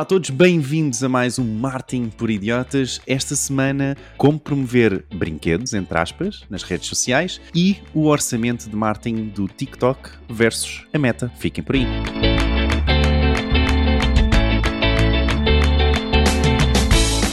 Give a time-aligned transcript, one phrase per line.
[0.00, 3.02] Olá a todos, bem-vindos a mais um Martin por Idiotas.
[3.06, 9.28] Esta semana, como promover brinquedos, entre aspas, nas redes sociais e o orçamento de marketing
[9.28, 11.30] do TikTok versus a meta.
[11.36, 11.84] Fiquem por aí.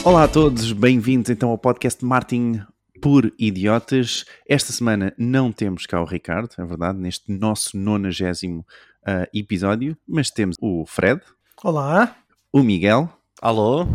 [0.04, 2.60] Olá a todos, bem-vindos então ao podcast Martin
[3.00, 4.26] por Idiotas.
[4.46, 8.60] Esta semana não temos cá o Ricardo, é verdade, neste nosso nonagésimo
[9.04, 11.22] uh, episódio, mas temos o Fred.
[11.64, 12.27] Olá.
[12.50, 13.10] O Miguel.
[13.42, 13.86] Alô.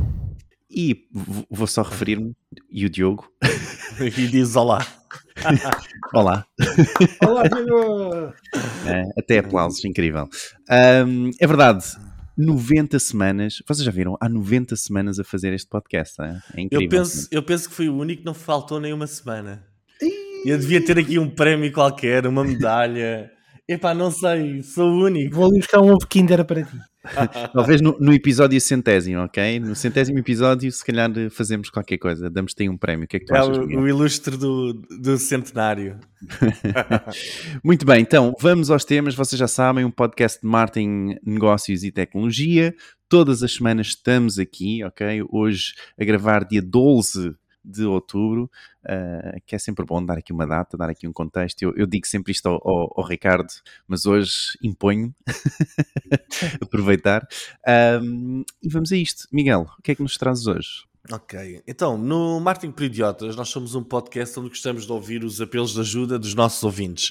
[0.69, 1.07] E
[1.49, 2.35] vou só referir-me,
[2.69, 3.27] e o Diogo.
[3.99, 4.85] e diz olá.
[6.13, 6.45] olá.
[7.25, 8.33] Olá, Diogo.
[8.85, 10.29] É, até aplausos, incrível.
[10.69, 11.83] Um, é verdade,
[12.37, 13.63] 90 semanas.
[13.67, 14.15] Vocês já viram?
[14.21, 16.21] Há 90 semanas a fazer este podcast.
[16.21, 16.85] É, é incrível.
[16.85, 19.65] Eu penso, eu penso que fui o único que não faltou nenhuma semana.
[20.45, 23.31] Eu devia ter aqui um prémio qualquer, uma medalha.
[23.67, 25.35] Epá, não sei, sou o único.
[25.35, 26.77] Vou ali buscar um ovo Kinder para ti.
[27.53, 29.59] Talvez no, no, episódio centésimo, ok?
[29.59, 32.29] No centésimo episódio, se calhar fazemos qualquer coisa.
[32.29, 33.05] Damos-te um prémio.
[33.05, 35.99] O que é que tu é achas, o, o ilustre do, do centenário.
[37.63, 39.15] Muito bem, então vamos aos temas.
[39.15, 42.73] Vocês já sabem, um podcast de marketing, negócios e tecnologia.
[43.09, 45.23] Todas as semanas estamos aqui, ok?
[45.29, 48.49] Hoje a gravar dia 12 de outubro,
[48.85, 51.61] uh, que é sempre bom dar aqui uma data, dar aqui um contexto.
[51.61, 53.49] Eu, eu digo sempre isto ao, ao, ao, Ricardo,
[53.87, 55.13] mas hoje imponho
[56.61, 57.27] aproveitar.
[58.01, 59.27] Um, e vamos a isto.
[59.31, 60.83] Miguel, o que é que nos trazes hoje?
[61.11, 65.41] Ok, então no Marketing por Idiotas nós somos um podcast onde gostamos de ouvir os
[65.41, 67.09] apelos de ajuda dos nossos ouvintes.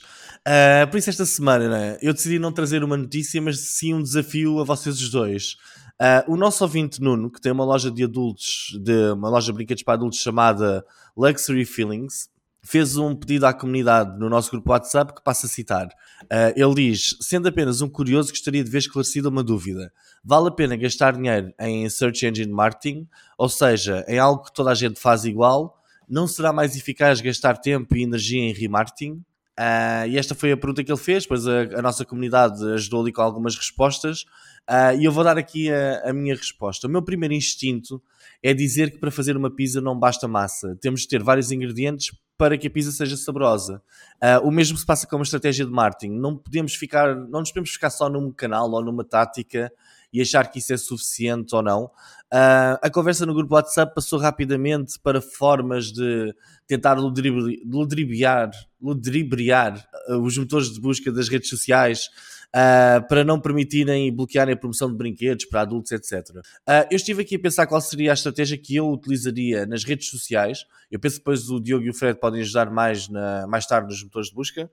[0.49, 4.03] Uh, por isso esta semana né, eu decidi não trazer uma notícia, mas sim um
[4.03, 5.57] desafio a vocês os dois.
[6.03, 9.53] Uh, o nosso ouvinte Nuno, que tem uma loja de adultos, de uma loja de
[9.53, 10.85] brinquedos para adultos chamada
[11.17, 12.29] Luxury Feelings,
[12.61, 15.87] fez um pedido à comunidade no nosso grupo WhatsApp que passa a citar.
[16.25, 19.93] Uh, ele diz: Sendo apenas um curioso, gostaria de ver esclarecida uma dúvida.
[20.25, 23.07] Vale a pena gastar dinheiro em Search Engine Marketing,
[23.39, 25.81] ou seja, em algo que toda a gente faz igual?
[26.09, 29.23] Não será mais eficaz gastar tempo e energia em remarketing?
[29.59, 33.03] Uh, e esta foi a pergunta que ele fez, pois a, a nossa comunidade ajudou
[33.03, 34.23] ali com algumas respostas.
[34.69, 36.87] Uh, e eu vou dar aqui a, a, minha resposta.
[36.87, 38.03] O meu primeiro instinto
[38.43, 40.77] é dizer que para fazer uma pizza não basta massa.
[40.81, 43.83] Temos de ter vários ingredientes para que a pizza seja saborosa.
[44.23, 46.15] Uh, o mesmo se passa com uma estratégia de marketing.
[46.15, 49.71] Não podemos ficar, não nos podemos ficar só num canal ou numa tática
[50.13, 51.85] e achar que isso é suficiente ou não.
[52.33, 56.35] Uh, a conversa no grupo WhatsApp passou rapidamente para formas de
[56.67, 58.51] tentar ludibriar,
[58.81, 62.09] ludibriar os motores de busca das redes sociais
[62.53, 66.29] uh, para não permitirem e bloquearem a promoção de brinquedos para adultos, etc.
[66.31, 69.85] Uh, ah, eu estive aqui a pensar qual seria a estratégia que eu utilizaria nas
[69.85, 70.65] redes sociais.
[70.91, 73.89] Eu penso que depois o Diogo e o Fred podem ajudar mais, na, mais tarde
[73.89, 74.71] nos motores de busca.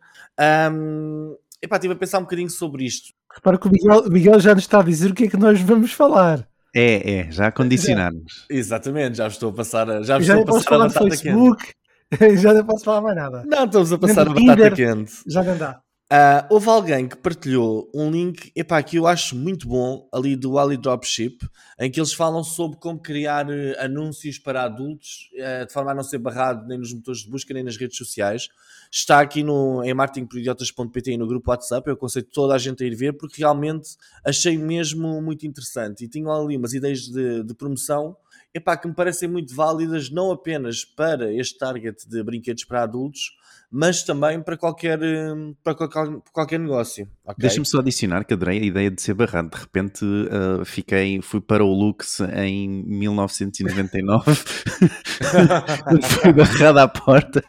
[0.71, 3.13] Um, epá, estive a pensar um bocadinho sobre isto.
[3.33, 5.37] Repara que o Miguel, o Miguel já nos está a dizer o que é que
[5.37, 6.47] nós vamos falar.
[6.75, 8.45] É, é, já condicionarmos.
[8.49, 11.73] Exatamente, já estou a passar a, já já estou a passar a batata Facebook,
[12.37, 13.43] já não posso falar mais nada.
[13.45, 15.13] Não, estamos a passar a batata quente.
[15.27, 15.81] Já não dá.
[16.11, 20.57] Uh, houve alguém que partilhou um link epá, que eu acho muito bom ali do
[20.57, 21.37] Ali Dropship,
[21.79, 25.93] em que eles falam sobre como criar uh, anúncios para adultos uh, de forma a
[25.93, 28.49] não ser barrado nem nos motores de busca nem nas redes sociais.
[28.91, 31.87] Está aqui no, em marketingporidiotas.pt e no grupo WhatsApp.
[31.87, 33.89] Eu aconselho toda a gente a ir ver porque realmente
[34.25, 38.17] achei mesmo muito interessante e tinham ali umas ideias de, de promoção
[38.53, 43.37] epá, que me parecem muito válidas, não apenas para este target de brinquedos para adultos,
[43.71, 47.07] mas também para qualquer, hum, para qualquer, qualquer negócio.
[47.23, 47.35] Okay?
[47.37, 49.49] Deixa-me só adicionar que adorei a ideia de ser barrado.
[49.49, 54.31] De repente uh, fiquei, fui para o Lux em 1999,
[56.01, 57.43] fui barrado à porta.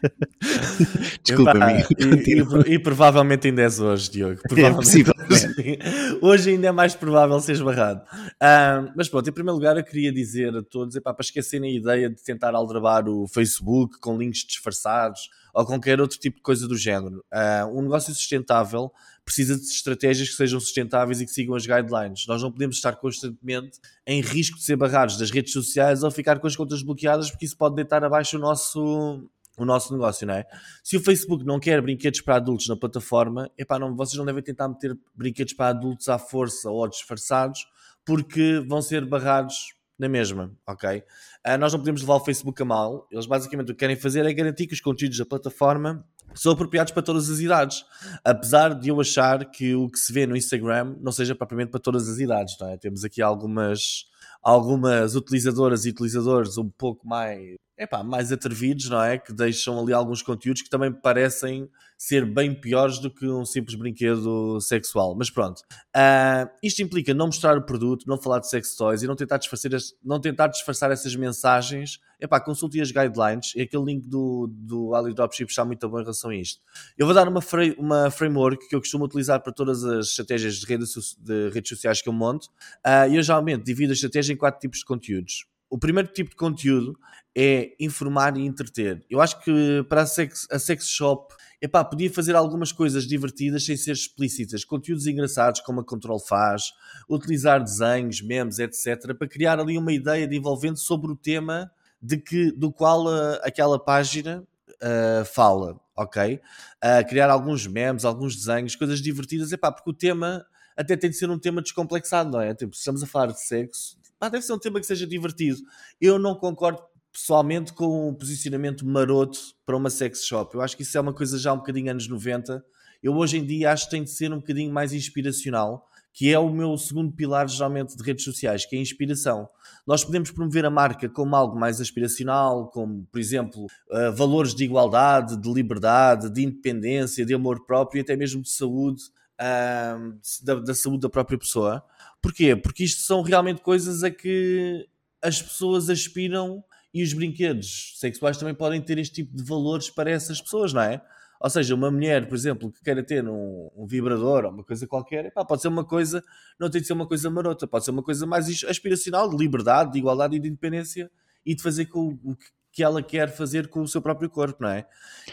[1.25, 1.83] Desculpa-me.
[1.97, 2.39] E,
[2.69, 4.41] e, e, provavelmente ainda és hoje, Diogo.
[4.55, 5.13] É possível.
[5.27, 5.47] Hoje,
[6.21, 8.01] hoje ainda é mais provável seres barrado.
[8.01, 11.75] Uh, mas pronto, em primeiro lugar eu queria dizer a todos, epá, para esquecerem a
[11.75, 16.67] ideia de tentar aldrabar o Facebook com links disfarçados ou qualquer outro tipo de coisa
[16.67, 17.23] do género.
[17.31, 18.91] Uh, um negócio sustentável
[19.23, 22.25] precisa de estratégias que sejam sustentáveis e que sigam as guidelines.
[22.27, 26.39] Nós não podemos estar constantemente em risco de ser barrados das redes sociais ou ficar
[26.39, 30.33] com as contas bloqueadas porque isso pode deitar abaixo o nosso o nosso negócio, não
[30.33, 30.45] é?
[30.83, 34.41] Se o Facebook não quer brinquedos para adultos na plataforma, epá, não, vocês não devem
[34.41, 37.67] tentar meter brinquedos para adultos à força ou disfarçados,
[38.05, 40.97] porque vão ser barrados na mesma, ok?
[40.97, 43.07] Uh, nós não podemos levar o Facebook a mal.
[43.11, 46.03] Eles basicamente o que querem fazer é garantir que os conteúdos da plataforma
[46.33, 47.85] são apropriados para todas as idades.
[48.25, 51.79] Apesar de eu achar que o que se vê no Instagram não seja propriamente para
[51.79, 52.77] todas as idades, não é?
[52.77, 54.07] Temos aqui algumas,
[54.41, 59.17] algumas utilizadoras e utilizadores um pouco mais epá, mais atrevidos, não é?
[59.17, 61.67] Que deixam ali alguns conteúdos que também parecem
[61.97, 65.15] ser bem piores do que um simples brinquedo sexual.
[65.15, 65.59] Mas pronto,
[65.95, 69.37] uh, isto implica não mostrar o produto, não falar de sex toys e não tentar
[69.37, 69.71] disfarçar,
[70.03, 71.99] não tentar disfarçar essas mensagens.
[72.19, 76.03] Epá, consulte as guidelines e aquele link do, do Ali Dropship está muito bom em
[76.03, 76.61] relação a isto.
[76.95, 77.41] Eu vou dar uma,
[77.79, 80.85] uma framework que eu costumo utilizar para todas as estratégias de, rede,
[81.19, 82.47] de redes sociais que eu monto
[82.85, 85.45] uh, eu geralmente divido a estratégia em quatro tipos de conteúdos.
[85.71, 86.99] O primeiro tipo de conteúdo
[87.33, 89.05] é informar e entreter.
[89.09, 93.63] Eu acho que para a sex, a sex shop epá, podia fazer algumas coisas divertidas
[93.63, 96.73] sem ser explícitas, conteúdos engraçados como a Control faz,
[97.07, 101.71] utilizar desenhos, memes, etc, para criar ali uma ideia de envolvente sobre o tema
[102.01, 104.43] de que, do qual uh, aquela página
[104.81, 106.41] uh, fala, ok?
[106.83, 110.45] Uh, criar alguns memes, alguns desenhos, coisas divertidas, epá, porque o tema
[110.75, 112.53] até tem de ser um tema descomplexado, não é?
[112.53, 115.57] Tipo, estamos a falar de sexo, pá, deve ser um tema que seja divertido.
[115.99, 116.79] Eu não concordo
[117.11, 120.53] pessoalmente com o posicionamento maroto para uma sex shop.
[120.53, 122.63] Eu acho que isso é uma coisa já um bocadinho anos 90.
[123.01, 126.37] Eu hoje em dia acho que tem de ser um bocadinho mais inspiracional, que é
[126.37, 129.49] o meu segundo pilar geralmente de redes sociais, que é a inspiração.
[129.87, 134.63] Nós podemos promover a marca como algo mais aspiracional, como, por exemplo, uh, valores de
[134.65, 139.01] igualdade, de liberdade, de independência, de amor próprio e até mesmo de saúde,
[139.41, 141.83] uh, da, da saúde da própria pessoa.
[142.21, 142.55] Porquê?
[142.55, 144.87] Porque isto são realmente coisas a que
[145.21, 146.63] as pessoas aspiram
[146.93, 150.81] e os brinquedos sexuais também podem ter este tipo de valores para essas pessoas, não
[150.81, 151.01] é?
[151.39, 154.85] Ou seja, uma mulher, por exemplo, que queira ter um, um vibrador ou uma coisa
[154.85, 156.23] qualquer, epá, pode ser uma coisa,
[156.59, 159.91] não tem de ser uma coisa marota, pode ser uma coisa mais aspiracional, de liberdade,
[159.91, 161.09] de igualdade e de independência
[161.43, 162.37] e de fazer com o
[162.71, 164.85] que ela quer fazer com o seu próprio corpo, não é?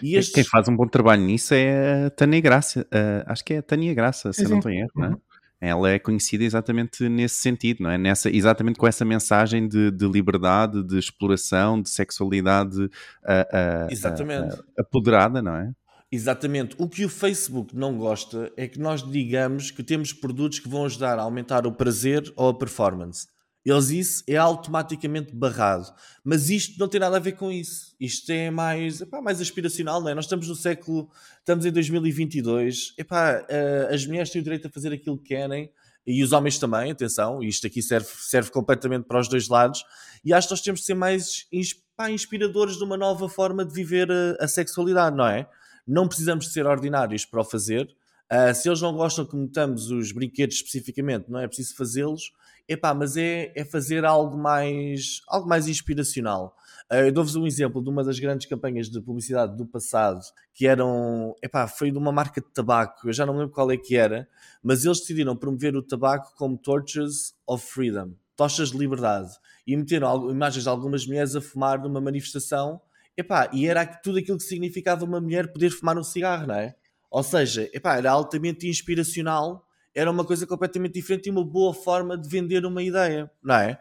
[0.03, 0.35] E estes...
[0.35, 3.63] Quem faz um bom trabalho nisso é a Tânia Graça, uh, acho que é a
[3.63, 5.17] Tânia Graça, se eu não estou em erro, não é?
[5.61, 7.99] Ela é conhecida exatamente nesse sentido, não é?
[7.99, 14.55] Nessa, exatamente com essa mensagem de, de liberdade, de exploração, de sexualidade uh, uh, exatamente.
[14.55, 15.73] Uh, apoderada, não é?
[16.11, 16.75] Exatamente.
[16.79, 20.85] O que o Facebook não gosta é que nós digamos que temos produtos que vão
[20.87, 23.27] ajudar a aumentar o prazer ou a performance.
[23.71, 25.93] Eles isso é automaticamente barrado.
[26.25, 27.95] Mas isto não tem nada a ver com isso.
[28.01, 30.15] Isto é mais, epá, mais aspiracional, não é?
[30.15, 32.95] Nós estamos no século, estamos em 2022.
[32.97, 35.71] Epá, uh, as mulheres têm o direito a fazer aquilo que querem
[36.07, 39.85] e os homens também, atenção, isto aqui serve, serve completamente para os dois lados.
[40.25, 43.75] E acho que nós temos de ser mais epá, inspiradores de uma nova forma de
[43.75, 45.47] viver a, a sexualidade, não é?
[45.87, 47.95] Não precisamos de ser ordinários para o fazer.
[48.33, 52.33] Uh, se eles não gostam que metamos os brinquedos especificamente, não é preciso fazê-los
[52.69, 56.55] epá, mas é, é fazer algo mais, algo mais inspiracional.
[56.91, 60.21] Uh, eu dou-vos um exemplo de uma das grandes campanhas de publicidade do passado,
[60.55, 63.77] que eram, epá, foi de uma marca de tabaco, eu já não lembro qual é
[63.77, 64.29] que era,
[64.63, 69.31] mas eles decidiram promover o tabaco como Torches of Freedom, tochas de liberdade,
[69.67, 72.81] e meteram imagens de algumas mulheres a fumar numa manifestação,
[73.17, 76.75] epá, e era tudo aquilo que significava uma mulher poder fumar um cigarro, não é?
[77.11, 82.17] Ou seja, epá, era altamente inspiracional era uma coisa completamente diferente e uma boa forma
[82.17, 83.79] de vender uma ideia, não é?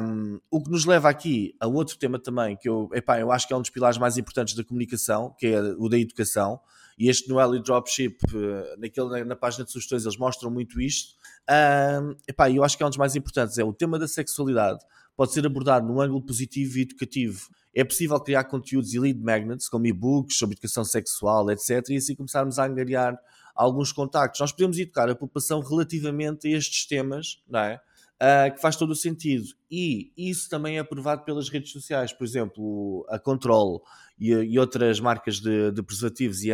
[0.00, 3.46] Um, o que nos leva aqui a outro tema também, que eu, epá, eu acho
[3.46, 6.60] que é um dos pilares mais importantes da comunicação, que é o da educação,
[6.98, 11.14] e este no Ellie Dropship, eh, naquele, na página de sugestões, eles mostram muito isto.
[11.48, 14.80] Um, epá, eu acho que é um dos mais importantes, é o tema da sexualidade,
[15.16, 17.48] pode ser abordado num ângulo positivo e educativo.
[17.72, 22.16] É possível criar conteúdos e lead magnets, como e-books sobre educação sexual, etc., e assim
[22.16, 23.16] começarmos a angariar
[23.58, 24.40] alguns contactos.
[24.40, 27.80] Nós podemos educar a população relativamente a estes temas, não é?
[28.20, 29.46] Uh, que faz todo o sentido.
[29.70, 33.82] E isso também é aprovado pelas redes sociais, por exemplo, a Control
[34.18, 36.50] e, e outras marcas de, de preservativos e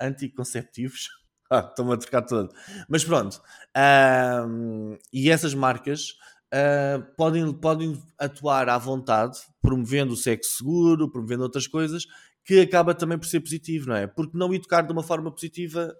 [0.00, 1.08] anticonceptivos.
[1.50, 2.52] Ah, Estou-me a trocar todo.
[2.88, 3.34] Mas pronto.
[3.76, 6.16] Uh, e essas marcas
[6.54, 12.06] uh, podem, podem atuar à vontade, promovendo o sexo seguro, promovendo outras coisas,
[12.44, 14.06] que acaba também por ser positivo, não é?
[14.06, 15.94] Porque não educar de uma forma positiva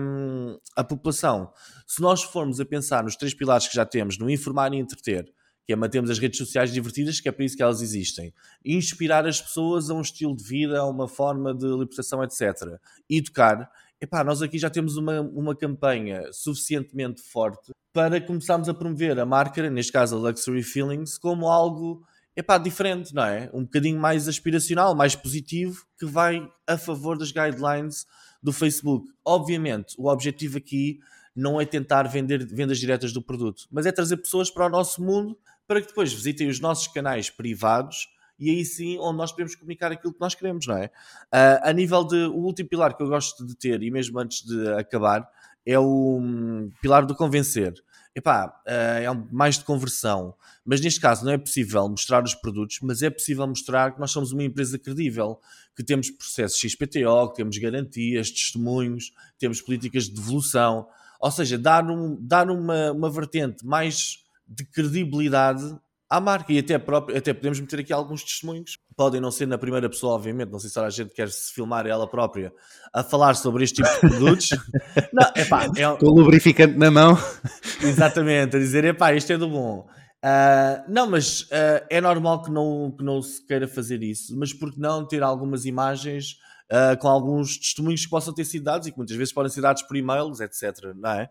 [0.00, 1.52] hum, a população.
[1.86, 5.30] Se nós formos a pensar nos três pilares que já temos, no informar e entreter,
[5.66, 8.32] que é mantermos as redes sociais divertidas, que é para isso que elas existem,
[8.64, 12.78] inspirar as pessoas a um estilo de vida, a uma forma de libertação, etc.
[13.10, 13.68] Educar,
[14.00, 19.26] epá, nós aqui já temos uma, uma campanha suficientemente forte para começarmos a promover a
[19.26, 23.50] marca, neste caso a Luxury Feelings, como algo epá, diferente, não é?
[23.52, 28.06] Um bocadinho mais aspiracional, mais positivo, que vai a favor das guidelines
[28.42, 29.08] do Facebook.
[29.24, 31.00] Obviamente, o objetivo aqui
[31.34, 35.02] não é tentar vender vendas diretas do produto, mas é trazer pessoas para o nosso
[35.02, 39.54] mundo para que depois visitem os nossos canais privados e aí sim onde nós podemos
[39.54, 40.86] comunicar aquilo que nós queremos, não é?
[40.86, 44.44] Uh, a nível de o último pilar que eu gosto de ter, e mesmo antes
[44.44, 45.26] de acabar,
[45.64, 47.74] é o um, pilar do convencer
[48.16, 50.34] epá, uh, é mais de conversão.
[50.64, 54.10] Mas neste caso não é possível mostrar os produtos, mas é possível mostrar que nós
[54.10, 55.38] somos uma empresa credível,
[55.76, 60.88] que temos processos XPTO, que temos garantias, testemunhos, temos políticas de devolução.
[61.20, 65.76] Ou seja, dar, um, dar uma, uma vertente mais de credibilidade
[66.08, 68.78] à marca e até, próprio, até podemos meter aqui alguns testemunhos.
[68.96, 71.86] Podem não ser na primeira pessoa, obviamente, não sei se a gente quer se filmar
[71.86, 72.52] ela própria
[72.94, 74.48] a falar sobre este tipo de produtos.
[75.12, 75.96] não, epá, é um...
[75.96, 77.18] Com o lubrificante na mão.
[77.82, 79.86] Exatamente, a dizer, epá, isto é do bom.
[80.24, 84.52] Uh, não, mas uh, é normal que não, que não se queira fazer isso, mas
[84.52, 86.38] por que não ter algumas imagens
[86.72, 89.60] uh, com alguns testemunhos que possam ter sido dados e que muitas vezes podem ser
[89.60, 90.94] dados por e-mails, etc.
[90.96, 91.30] Não é?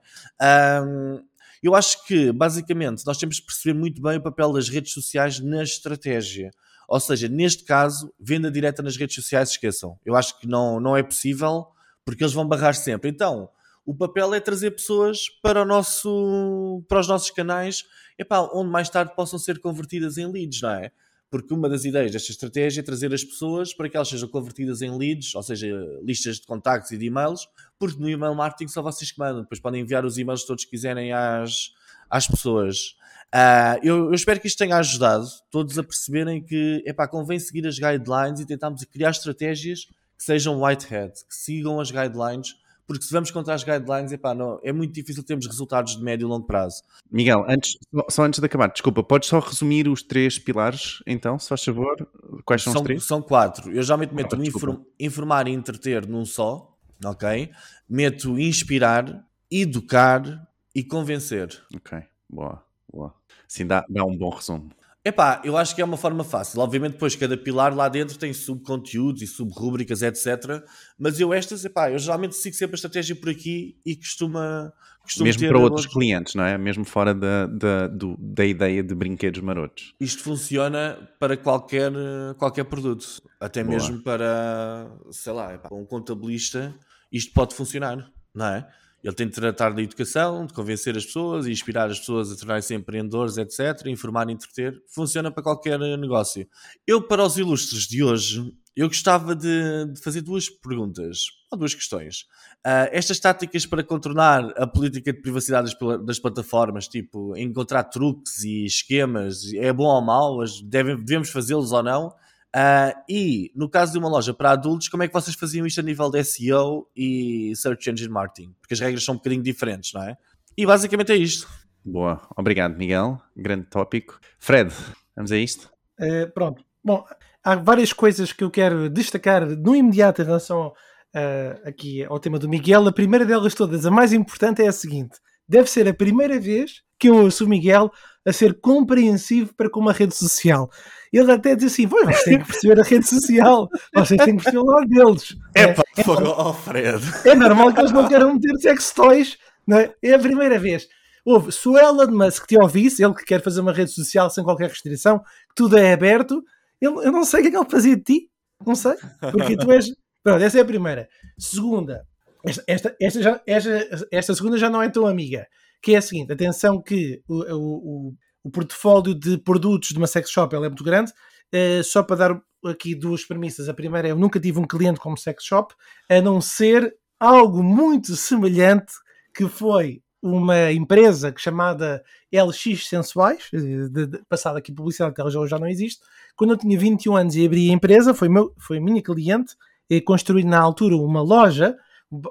[1.66, 5.40] Eu acho que, basicamente, nós temos que perceber muito bem o papel das redes sociais
[5.40, 6.52] na estratégia.
[6.88, 10.00] Ou seja, neste caso, venda direta nas redes sociais, esqueçam.
[10.06, 11.66] Eu acho que não, não é possível,
[12.06, 13.10] porque eles vão barrar sempre.
[13.10, 13.50] Então,
[13.84, 17.84] o papel é trazer pessoas para, o nosso, para os nossos canais,
[18.16, 20.92] epá, onde mais tarde possam ser convertidas em leads, não é?
[21.30, 24.82] Porque uma das ideias desta estratégia é trazer as pessoas para que elas sejam convertidas
[24.82, 25.68] em leads, ou seja,
[26.04, 29.60] listas de contactos e de e-mails, porque no email marketing só vocês que mandam, depois
[29.60, 31.72] podem enviar os e-mails todos que quiserem às,
[32.10, 32.96] às pessoas.
[33.34, 37.68] Uh, eu, eu, espero que isto tenha ajudado todos a perceberem que epá, convém seguir
[37.68, 42.56] as guidelines e tentarmos criar estratégias que sejam whitehead, que sigam as guidelines
[42.88, 46.26] porque se vamos contra as guidelines, epá, não, é muito difícil termos resultados de médio
[46.26, 46.84] e longo prazo.
[47.12, 47.78] Miguel, antes,
[48.10, 52.08] só antes de acabar, desculpa, podes só resumir os três pilares, então, se faz favor?
[52.44, 53.04] Quais são, são os três?
[53.04, 53.72] São quatro.
[53.72, 57.52] Eu geralmente meto ah, inform, informar e entreter num só, ok?
[57.90, 61.50] Meto inspirar, educar e convencer.
[61.76, 62.00] Ok,
[62.30, 63.16] boa, boa.
[63.48, 64.70] Sim, dá, dá um bom resumo.
[65.08, 66.60] Epá, eu acho que é uma forma fácil.
[66.60, 70.64] Obviamente, depois cada pilar lá dentro tem subconteúdos e subrúbricas, etc.
[70.98, 74.74] Mas eu estas, epá, eu geralmente sigo sempre a estratégia por aqui e costuma.
[75.04, 76.58] costuma Mesmo para outros clientes, não é?
[76.58, 79.94] Mesmo fora da, da, do, da ideia de brinquedos marotos.
[80.00, 81.92] Isto funciona para qualquer,
[82.40, 83.22] qualquer produto.
[83.40, 83.76] Até Boa.
[83.76, 86.74] mesmo para, sei lá, epá, um contabilista,
[87.12, 88.68] isto pode funcionar, não é?
[89.06, 92.74] Ele tem de tratar da educação, de convencer as pessoas inspirar as pessoas a tornarem-se
[92.74, 93.86] empreendedores, etc.
[93.86, 94.82] Informar e entreter.
[94.88, 96.48] Funciona para qualquer negócio.
[96.88, 101.76] Eu, para os ilustres de hoje, eu gostava de, de fazer duas perguntas, ou duas
[101.76, 102.22] questões.
[102.66, 108.44] Uh, estas táticas para contornar a política de privacidade das, das, plataformas, tipo encontrar truques
[108.44, 110.40] e esquemas, é bom ou mau?
[110.64, 112.12] Devem, devemos fazê-los ou não?
[112.56, 115.82] Uh, e no caso de uma loja para adultos, como é que vocês faziam isto
[115.82, 118.56] a nível de SEO e Search Engine Marketing?
[118.62, 120.16] Porque as regras são um bocadinho diferentes, não é?
[120.58, 121.50] E basicamente é isto.
[121.84, 124.18] Boa, obrigado Miguel, grande tópico.
[124.40, 124.74] Fred,
[125.14, 125.70] vamos a isto?
[126.00, 127.06] Uh, pronto, bom,
[127.44, 132.40] há várias coisas que eu quero destacar no imediato em relação uh, aqui ao tema
[132.40, 132.88] do Miguel.
[132.88, 136.84] A primeira delas todas, a mais importante, é a seguinte: deve ser a primeira vez
[136.98, 137.92] que eu ouço o Miguel
[138.26, 140.70] a ser compreensivo para com uma rede social.
[141.14, 144.58] Ele até diz assim: vocês têm que perceber a rede social, vocês têm que perceber
[144.58, 145.36] o lado deles.
[145.54, 147.04] É, pá, é, Fred.
[147.24, 149.94] é normal que eles não queiram meter sex toys, não é?
[150.02, 150.88] é a primeira vez.
[151.24, 154.44] Houve, se o Elon Musk te ouvisse, ele que quer fazer uma rede social sem
[154.44, 156.44] qualquer restrição, que tudo é aberto,
[156.80, 158.30] ele, eu não sei o que é que ele fazia de ti,
[158.66, 158.94] não sei,
[159.32, 159.88] porque tu és.
[160.24, 161.08] Pronto, essa é a primeira.
[161.38, 162.06] Segunda,
[162.44, 165.48] esta, esta, esta, já, esta, esta segunda já não é tão amiga
[165.82, 168.14] que é a seguinte: atenção que o, o,
[168.44, 171.12] o portfólio de produtos de uma sex shop é muito grande.
[171.54, 173.70] Uh, só para dar aqui duas premissas.
[173.70, 175.74] A primeira é: eu nunca tive um cliente como sex shop,
[176.10, 178.94] a não ser algo muito semelhante
[179.34, 182.04] que foi uma empresa chamada
[182.34, 186.02] LX Sensuais, eh, passada aqui publicidade, que ela já, não existe.
[186.36, 189.56] Quando eu tinha 21 anos e abri a empresa, foi, meu, foi minha cliente,
[189.88, 191.76] e construí na altura uma loja,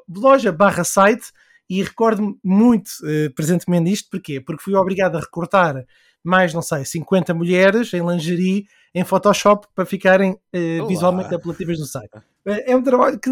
[0.08, 1.26] loja barra site,
[1.68, 4.40] e recordo-me muito uh, presentemente disto, porquê?
[4.40, 5.84] Porque fui obrigado a recortar
[6.22, 11.86] mais, não sei, 50 mulheres em lingerie em Photoshop para ficarem uh, visualmente apelativas no
[11.86, 12.16] site.
[12.16, 13.30] Uh, é um trabalho que,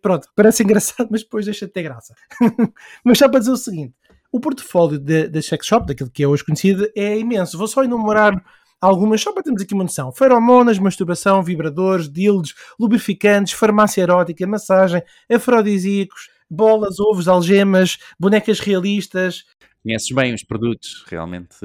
[0.00, 2.14] pronto, parece engraçado, mas depois deixa de ter graça.
[3.04, 3.94] mas só para dizer o seguinte:
[4.30, 7.58] o portfólio da Sex Shop, daquilo que é hoje conhecido, é imenso.
[7.58, 8.42] Vou só enumerar
[8.82, 15.02] algumas, só para termos aqui uma noção: feromonas, masturbação, vibradores, dildos, lubrificantes, farmácia erótica, massagem,
[15.30, 19.44] afrodisíacos, bolas, ovos, algemas, bonecas realistas.
[19.82, 21.56] Conheces bem os produtos, realmente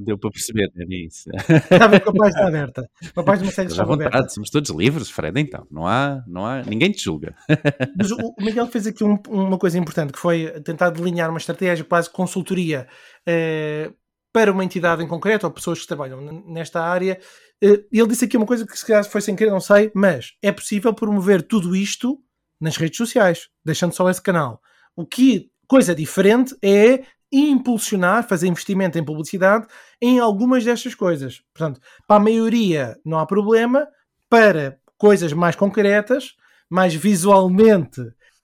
[0.00, 1.28] deu para perceber, é isso.
[1.70, 2.90] Estava com a página aberta.
[3.14, 4.28] Com a página estava vontade, aberta.
[4.30, 5.66] Somos todos livres, Fred, então.
[5.70, 7.34] Não há, não há, ninguém te julga.
[7.98, 11.84] Mas o Miguel fez aqui um, uma coisa importante, que foi tentar delinear uma estratégia,
[11.84, 12.88] quase consultoria,
[13.26, 13.92] eh,
[14.32, 17.20] para uma entidade em concreto, ou pessoas que trabalham nesta área.
[17.62, 20.32] Eh, ele disse aqui uma coisa que se calhar foi sem querer, não sei, mas
[20.42, 22.18] é possível promover tudo isto
[22.60, 24.60] nas redes sociais, deixando só esse canal.
[24.94, 29.66] O que coisa diferente é impulsionar, fazer investimento em publicidade
[30.00, 31.42] em algumas destas coisas.
[31.52, 33.86] Portanto, para a maioria não há problema,
[34.28, 36.34] para coisas mais concretas,
[36.70, 38.00] mais visualmente,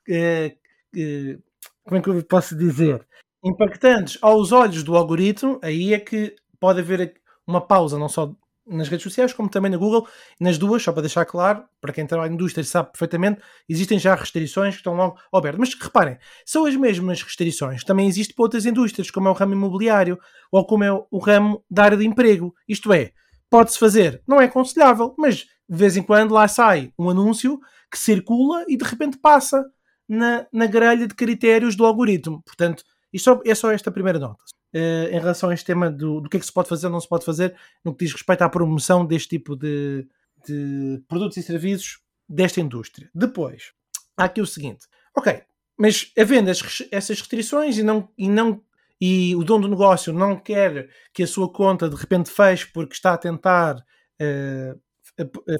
[0.08, 0.56] eh,
[0.96, 1.38] eh,
[1.84, 3.06] como é que eu posso dizer,
[3.44, 7.14] impactantes aos olhos do algoritmo, aí é que pode haver
[7.46, 8.34] uma pausa, não só
[8.66, 10.06] nas redes sociais, como também na Google,
[10.38, 14.14] nas duas, só para deixar claro, para quem trabalha em indústria sabe perfeitamente, existem já
[14.14, 15.58] restrições que estão logo abertas.
[15.58, 19.52] Mas reparem, são as mesmas restrições também existem para outras indústrias, como é o ramo
[19.52, 20.18] imobiliário
[20.50, 22.54] ou como é o ramo da área de emprego.
[22.68, 23.12] Isto é,
[23.50, 27.58] pode-se fazer, não é aconselhável, mas de vez em quando lá sai um anúncio
[27.90, 29.64] que circula e de repente passa
[30.08, 32.42] na, na grelha de critérios do algoritmo.
[32.44, 34.42] Portanto, isto é só esta primeira nota.
[34.74, 36.92] Uh, em relação a este tema do, do que é que se pode fazer ou
[36.92, 40.06] não se pode fazer no que diz respeito à promoção deste tipo de,
[40.46, 43.10] de produtos e serviços desta indústria.
[43.14, 43.72] Depois,
[44.16, 45.42] há aqui o seguinte: ok,
[45.78, 48.62] mas havendo essas restrições e não, e não
[49.00, 52.94] e o dono do negócio não quer que a sua conta de repente feche porque
[52.94, 54.80] está a tentar uh,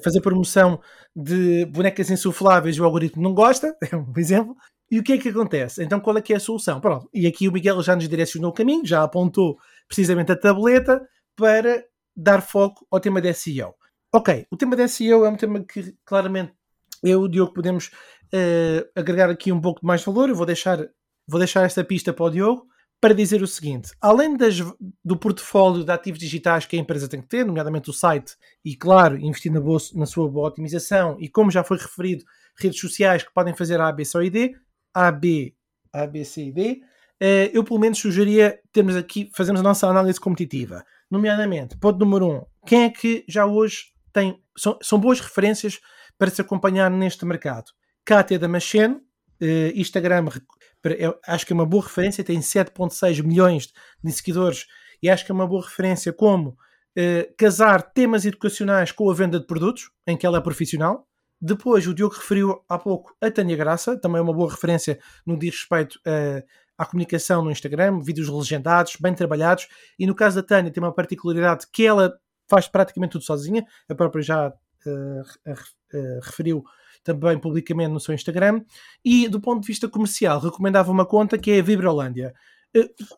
[0.01, 0.79] fazer promoção
[1.13, 4.55] de bonecas insufláveis e o algoritmo não gosta, é um exemplo,
[4.93, 5.83] e o que é que acontece?
[5.83, 6.79] Então qual é que é a solução?
[6.79, 9.57] Pronto, e aqui o Miguel já nos direcionou o caminho, já apontou
[9.87, 11.01] precisamente a tableta
[11.35, 11.83] para
[12.15, 13.73] dar foco ao tema de SEO.
[14.13, 16.53] Ok, o tema de SEO é um tema que claramente
[17.01, 20.29] eu e o Diogo podemos uh, agregar aqui um pouco de mais valor.
[20.29, 20.77] Eu vou deixar,
[21.27, 22.67] vou deixar esta pista para o Diogo
[23.01, 24.59] para dizer o seguinte: além das,
[25.03, 28.75] do portfólio de ativos digitais que a empresa tem que ter, nomeadamente o site, e
[28.75, 32.23] claro, investir na, boa, na sua boa otimização, e como já foi referido,
[32.59, 34.55] redes sociais que podem fazer a A, B, C ou D,
[34.93, 35.55] a, B,
[35.91, 36.81] A, B, C e D,
[37.19, 40.83] eh, eu pelo menos sugeria termos aqui, fazermos a nossa análise competitiva.
[41.09, 45.79] Nomeadamente, ponto número um, quem é que já hoje tem, são, são boas referências
[46.17, 47.71] para se acompanhar neste mercado?
[48.05, 49.01] Kátia Damasceno,
[49.39, 50.25] eh, Instagram,
[51.27, 53.71] acho que é uma boa referência, tem 7.6 milhões
[54.03, 54.65] de seguidores
[55.01, 56.57] e acho que é uma boa referência como
[56.95, 61.07] eh, casar temas educacionais com a venda de produtos, em que ela é profissional,
[61.45, 65.37] depois, o Diogo referiu há pouco a Tânia Graça, também é uma boa referência no
[65.37, 66.41] que diz respeito uh,
[66.77, 69.67] à comunicação no Instagram, vídeos legendados, bem trabalhados,
[69.99, 72.17] e no caso da Tânia tem uma particularidade que ela
[72.49, 76.63] faz praticamente tudo sozinha, a própria já uh, uh, referiu
[77.03, 78.61] também publicamente no seu Instagram,
[79.03, 82.33] e do ponto de vista comercial, recomendava uma conta que é a Vibrolândia.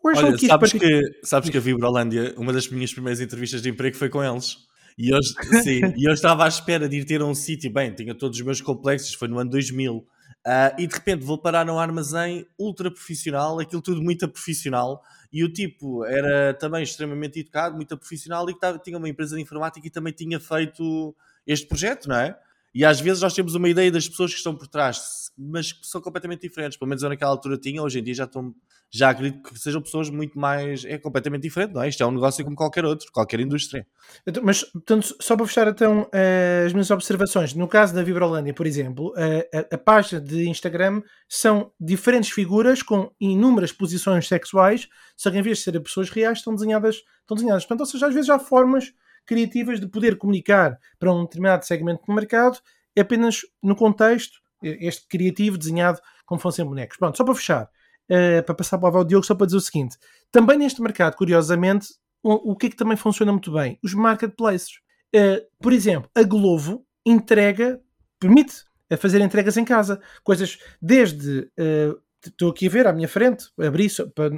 [0.03, 4.09] Olha, sabes, que, sabes que a Vibrolândia, uma das minhas primeiras entrevistas de emprego foi
[4.09, 4.57] com eles.
[4.97, 5.21] E eu,
[5.63, 8.45] sim, e eu estava à espera de ir ter um sítio, bem, tinha todos os
[8.45, 10.05] meus complexos, foi no ano 2000, uh,
[10.45, 15.43] ah, e de repente vou parar num armazém ultra profissional, aquilo tudo muito profissional, e
[15.43, 19.85] o tipo era também extremamente educado, muito profissional, e que tinha uma empresa de informática
[19.85, 22.37] e também tinha feito este projeto, não é?
[22.75, 25.87] E às vezes nós temos uma ideia das pessoas que estão por trás, mas que
[25.87, 26.77] são completamente diferentes.
[26.77, 28.53] Pelo menos eu naquela altura tinha, hoje em dia já estão
[28.91, 30.85] já acredito que sejam pessoas muito mais.
[30.85, 31.89] É completamente diferente, não é?
[31.89, 33.85] Isto é um negócio como qualquer outro, qualquer indústria.
[34.25, 38.53] Então, mas, portanto, só para fechar então uh, as minhas observações, no caso da Vibrolândia,
[38.53, 44.87] por exemplo, uh, a, a, página de Instagram são diferentes figuras com inúmeras posições sexuais,
[45.17, 47.03] só que em vez de serem pessoas reais, estão desenhadas.
[47.21, 47.65] Estão desenhadas.
[47.65, 48.93] Portanto, ou seja, às vezes há formas
[49.25, 52.59] criativas de poder comunicar para um determinado segmento do mercado
[52.97, 56.97] apenas no contexto, este criativo desenhado como fossem bonecos.
[56.97, 57.69] Pronto, só para fechar
[58.09, 59.97] uh, para passar para o Diogo, só para dizer o seguinte:
[60.31, 61.89] também neste mercado, curiosamente,
[62.23, 63.79] o, o que é que também funciona muito bem?
[63.83, 64.79] Os marketplaces.
[65.15, 67.79] Uh, por exemplo, a Glovo entrega,
[68.19, 70.01] permite a fazer entregas em casa.
[70.23, 71.49] Coisas desde.
[71.59, 73.87] Uh, estou aqui a ver à minha frente, abri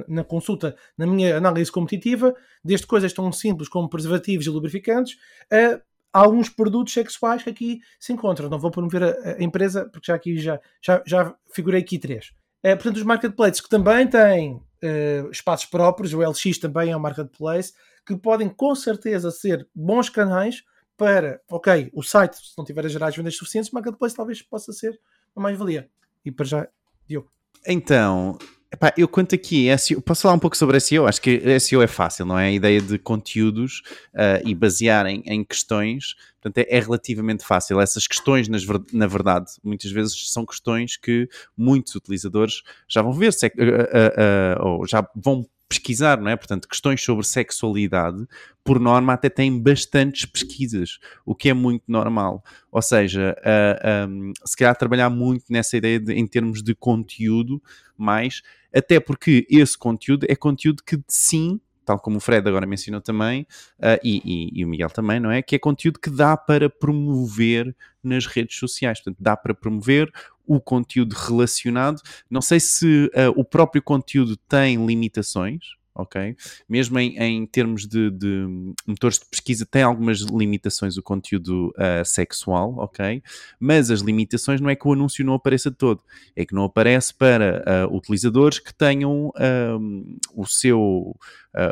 [0.06, 5.16] na consulta, na minha análise competitiva, desde coisas tão simples como preservativos e lubrificantes,
[5.50, 5.80] a
[6.12, 8.48] alguns produtos sexuais que aqui se encontram.
[8.48, 12.32] Não vou promover a, a empresa, porque já aqui já, já, já figurei aqui três.
[12.62, 17.00] É, portanto, os marketplaces que também têm uh, espaços próprios, o LX também é um
[17.00, 17.72] marketplace,
[18.04, 20.64] que podem com certeza ser bons canais
[20.96, 24.42] para, ok, o site, se não tiver a gerar as vendas suficientes, o marketplace talvez
[24.42, 24.98] possa ser
[25.34, 25.88] uma mais-valia.
[26.24, 26.68] E para já,
[27.06, 27.37] Diogo.
[27.66, 28.38] Então,
[28.70, 31.06] Epá, eu conto aqui SEO, posso falar um pouco sobre SEO?
[31.06, 32.48] Acho que SEO é fácil, não é?
[32.48, 33.82] A ideia de conteúdos
[34.14, 37.80] uh, e basearem em questões, portanto é, é relativamente fácil.
[37.80, 43.32] Essas questões, nas, na verdade, muitas vezes são questões que muitos utilizadores já vão ver,
[43.32, 46.36] se, uh, uh, ou já vão pesquisar, não é?
[46.36, 48.26] Portanto, questões sobre sexualidade,
[48.64, 52.42] por norma, até têm bastantes pesquisas, o que é muito normal.
[52.72, 57.62] Ou seja, uh, um, se calhar trabalhar muito nessa ideia de, em termos de conteúdo,
[57.96, 58.42] mais,
[58.74, 63.46] até porque esse conteúdo é conteúdo que sim tal como o Fred agora mencionou também,
[63.78, 65.40] uh, e, e, e, o Miguel também, não é?
[65.40, 69.00] Que é conteúdo que dá para promover nas redes sociais.
[69.00, 70.12] Portanto, dá para promover
[70.46, 72.02] o conteúdo relacionado.
[72.28, 76.36] Não sei se uh, o próprio conteúdo tem limitações, ok?
[76.68, 78.46] Mesmo em, em termos de, de,
[78.86, 83.22] motores de pesquisa, tem algumas limitações o conteúdo uh, sexual, ok?
[83.58, 86.00] Mas as limitações não é que o anúncio não apareça todo,
[86.36, 91.16] é que não aparece para uh, utilizadores que tenham uh, o seu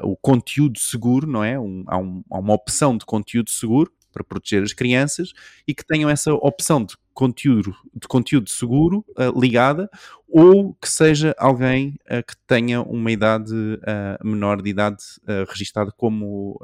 [0.03, 1.61] o conteúdo seguro, não é?
[1.61, 5.35] Um, há, um, há uma opção de conteúdo seguro para proteger as crianças
[5.69, 9.91] e que tenham essa opção de conteúdo, de conteúdo seguro uh, ligada
[10.27, 15.03] ou que seja alguém uh, que tenha uma idade uh, menor de idade
[15.49, 16.59] registada como,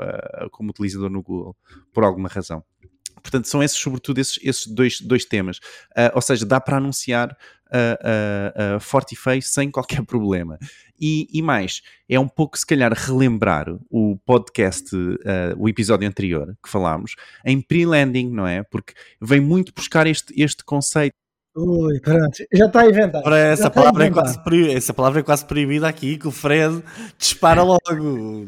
[0.51, 1.55] como utilizador no Google,
[1.93, 2.65] por alguma razão.
[3.23, 5.61] Portanto, são esses, sobretudo, esses, esses dois, dois temas.
[6.15, 7.37] ou seja, dá para anunciar
[7.73, 10.59] uh, uh, forte feio sem qualquer problema.
[11.01, 15.19] E, e, mais, é um pouco se calhar relembrar o podcast, uh,
[15.57, 18.63] o episódio anterior que falámos, em pre-landing, não é?
[18.63, 21.15] Porque vem muito buscar este, este conceito
[21.55, 23.23] Ui, pronto, já está inventado.
[23.27, 26.83] Ora, essa, palavra é quase, essa palavra é quase proibida aqui, que o Fred
[27.19, 28.47] dispara logo.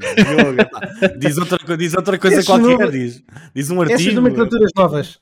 [1.18, 3.22] diz, outra, diz outra coisa Esses qualquer, diz,
[3.54, 4.00] diz um artigo.
[4.00, 5.20] Essas nomenclaturas novas.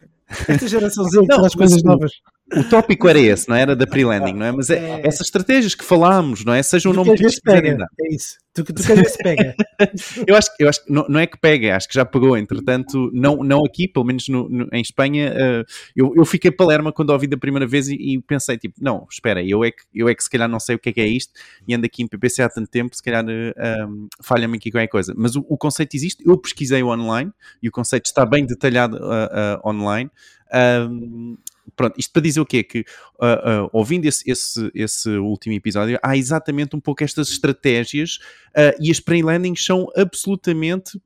[0.49, 2.12] Esta geração Z traz coisas novas.
[2.56, 3.62] O tópico era esse, não é?
[3.62, 4.52] era da pre-landing, não é?
[4.52, 6.62] Mas é, é, essas estratégias que falámos, não é?
[6.62, 8.36] Seja o nome que quiserem É isso.
[8.54, 9.54] Tu, tu queres ver se pega.
[10.26, 13.10] eu acho, eu acho que não, não, é que pega, acho que já pegou, entretanto,
[13.14, 15.32] não, não aqui, pelo menos no, no, em Espanha.
[15.32, 15.64] Uh,
[15.96, 19.42] eu, eu fiquei palerma quando ouvi da primeira vez e, e, pensei, tipo, não, espera,
[19.42, 21.06] eu é, que, eu é que se calhar não sei o que é que é
[21.06, 21.32] isto
[21.66, 24.88] e ando aqui em PPC há tanto tempo, se calhar uh, um, falha-me aqui qualquer
[24.88, 25.14] coisa.
[25.16, 29.66] Mas o, o, conceito existe, eu pesquisei online e o conceito está bem detalhado uh,
[29.66, 30.10] online.
[30.52, 31.38] Um,
[31.77, 32.62] pronto, isto para dizer o quê?
[32.62, 38.18] Que uh, uh, ouvindo esse, esse, esse, último episódio, há exatamente um pouco estas estratégias
[38.57, 41.01] uh, e as pre-landings são absolutamente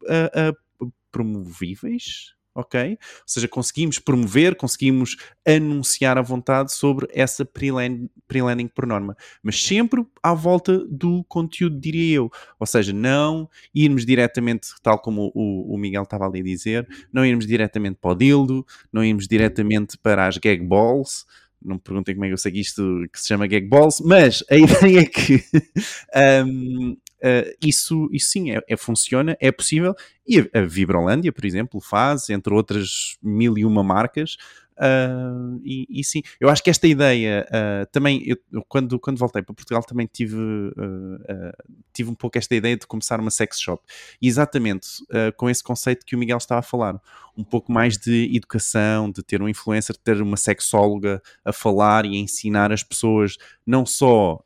[1.11, 2.92] promovíveis ok?
[2.92, 5.16] Ou seja, conseguimos promover, conseguimos
[5.47, 12.16] anunciar à vontade sobre essa pre-landing por norma, mas sempre à volta do conteúdo, diria
[12.16, 12.31] eu.
[12.59, 17.25] Ou seja, não irmos diretamente, tal como o, o Miguel estava ali a dizer, não
[17.25, 21.27] irmos diretamente para o dildo, não irmos diretamente para as gag balls,
[21.62, 24.01] não me perguntem como é que eu sei que isto que se chama gag balls,
[24.01, 25.42] mas a ideia é que
[26.47, 29.94] um, Uh, isso, isso sim, é, é, funciona, é possível,
[30.26, 34.37] e a, a Vibrolândia, por exemplo, faz, entre outras mil e uma marcas,
[34.79, 38.37] Uh, e, e, sim, eu acho que esta ideia uh, também, eu,
[38.69, 41.53] quando, quando voltei para Portugal, também tive, uh,
[41.95, 43.83] tive um pouco esta ideia de começar uma sex shop,
[44.21, 44.89] e exatamente
[45.37, 47.01] com esse conceito que o Miguel estava a falar,
[47.37, 52.05] um pouco mais de educação, de ter um influencer, de ter uma sexóloga a falar
[52.05, 53.37] e a ensinar as pessoas
[53.67, 54.43] não só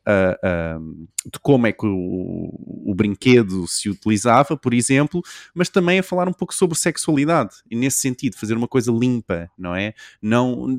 [1.24, 2.50] de como é que o,
[2.84, 5.22] o brinquedo se utilizava, por exemplo,
[5.54, 9.50] mas também a falar um pouco sobre sexualidade, e nesse sentido, fazer uma coisa limpa,
[9.56, 9.94] não é?
[10.22, 10.78] Não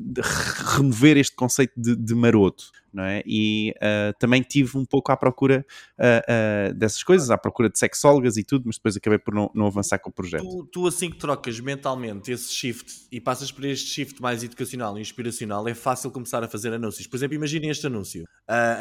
[0.76, 3.22] remover este conceito de, de maroto, não é?
[3.26, 5.64] E uh, também tive um pouco à procura
[5.98, 9.50] uh, uh, dessas coisas, à procura de sexólogas e tudo, mas depois acabei por não,
[9.54, 10.44] não avançar com o projeto.
[10.44, 14.96] Tu, tu, assim que trocas mentalmente esse shift e passas por este shift mais educacional
[14.96, 17.06] e inspiracional, é fácil começar a fazer anúncios.
[17.06, 18.24] Por exemplo, imaginem este anúncio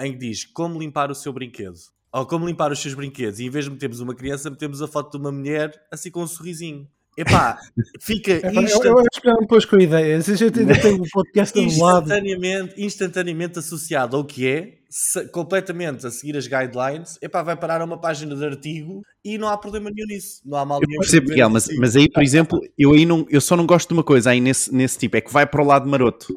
[0.02, 1.78] em que diz como limpar o seu brinquedo.
[2.14, 4.88] Ou como limpar os seus brinquedos, e em vez de metermos uma criança, metemos a
[4.88, 6.86] foto de uma mulher assim com um sorrisinho.
[7.18, 7.60] Epá,
[8.00, 8.86] fica Epá, instant...
[8.86, 10.22] Eu, eu acho que não pôs com a ideia.
[10.22, 16.08] Se a gente ainda tem o podcast instantaneamente, instantaneamente associado ao que é, se, completamente
[16.08, 19.58] a seguir as guidelines, epá, vai parar a uma página de artigo e não há
[19.58, 20.42] problema nenhum nisso.
[20.46, 20.94] Não há mal nenhum.
[20.96, 23.90] Eu percebo, Miguel, mas, mas aí, por exemplo, eu aí não, eu só não gosto
[23.90, 26.28] de uma coisa aí nesse, nesse tipo, é que vai para o lado maroto.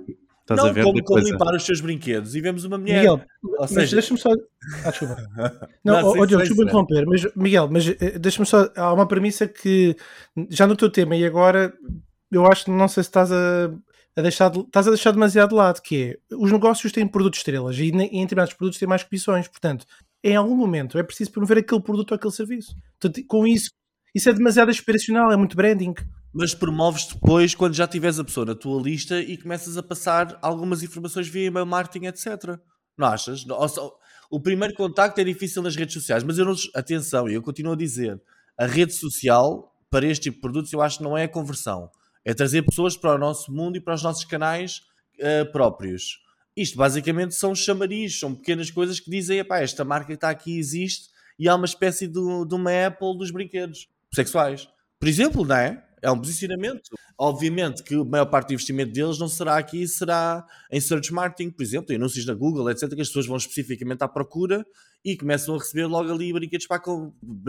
[0.44, 2.98] Estás não, a ver como, como limpar os seus brinquedos e vemos uma mulher.
[2.98, 3.96] Miguel, ou seja...
[3.96, 4.30] deixa-me só.
[4.84, 5.16] Ah, desculpa.
[5.82, 8.70] Não, não oh, desculpa interromper, mas Miguel, mas eh, deixa-me só.
[8.76, 9.96] Há uma premissa que
[10.50, 11.72] já no teu tema e agora
[12.30, 13.70] eu acho que não sei se estás a,
[14.16, 17.40] a deixar, de, estás a deixar demasiado de lado, que é os negócios têm produtos
[17.40, 19.86] estrelas e em determinados produtos têm mais comissões, portanto,
[20.22, 22.74] em algum momento é preciso promover aquele produto ou aquele serviço.
[22.98, 23.70] Portanto, com isso,
[24.14, 25.94] isso é demasiado aspiracional, é muito branding
[26.34, 30.36] mas promoves depois quando já tiveres a pessoa na tua lista e começas a passar
[30.42, 32.58] algumas informações via email marketing, etc.
[32.98, 33.44] Não achas?
[34.28, 36.54] O primeiro contacto é difícil nas redes sociais, mas eu não.
[36.74, 38.20] Atenção, eu continuo a dizer:
[38.58, 41.88] a rede social para este tipo de produtos eu acho que não é a conversão,
[42.24, 44.80] é trazer pessoas para o nosso mundo e para os nossos canais
[45.20, 46.18] uh, próprios.
[46.56, 51.10] Isto basicamente são chamariz, são pequenas coisas que dizem: esta marca que está aqui existe
[51.38, 52.14] e há uma espécie de,
[52.48, 54.68] de uma Apple dos brinquedos sexuais.
[54.98, 55.84] Por exemplo, não é?
[56.04, 56.90] É um posicionamento.
[57.16, 61.50] Obviamente que a maior parte do investimento deles não será aqui, será em search marketing,
[61.50, 64.66] por exemplo, em anúncios na Google, etc., que as pessoas vão especificamente à procura
[65.02, 66.82] e começam a receber logo ali brinquedos para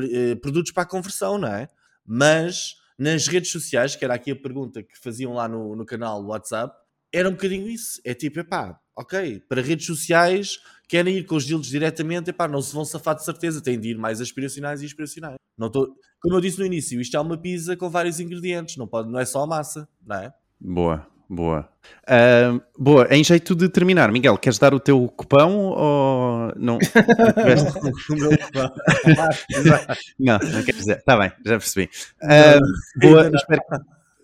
[0.09, 1.67] eh, produtos para a conversão, não é?
[2.05, 6.23] Mas nas redes sociais, que era aqui a pergunta que faziam lá no, no canal
[6.23, 6.73] WhatsApp,
[7.11, 7.99] era um bocadinho isso.
[8.05, 12.62] É tipo, epá, ok, para redes sociais querem ir com os deals diretamente, epá, não
[12.62, 15.36] se vão safar de certeza, têm de ir mais aspiracionais e inspiracionais.
[15.58, 18.88] Não tô, como eu disse no início, isto é uma pizza com vários ingredientes, não,
[18.88, 20.34] pode, não é só a massa, não é?
[20.60, 21.69] Boa, boa.
[22.04, 26.78] Uh, boa, em jeito de terminar, Miguel, queres dar o teu cupão ou não?
[30.19, 30.98] não, não quer dizer.
[30.98, 31.89] Está bem, já percebi.
[32.21, 32.60] Uh,
[33.00, 33.62] boa, espero,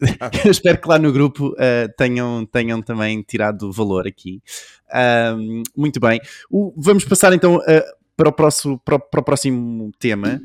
[0.49, 4.41] espero que lá no grupo uh, tenham, tenham também tirado valor aqui.
[5.75, 6.19] muito bem.
[6.49, 7.59] O, vamos passar então
[8.17, 10.41] para, o próximo, para, o, para o próximo tema,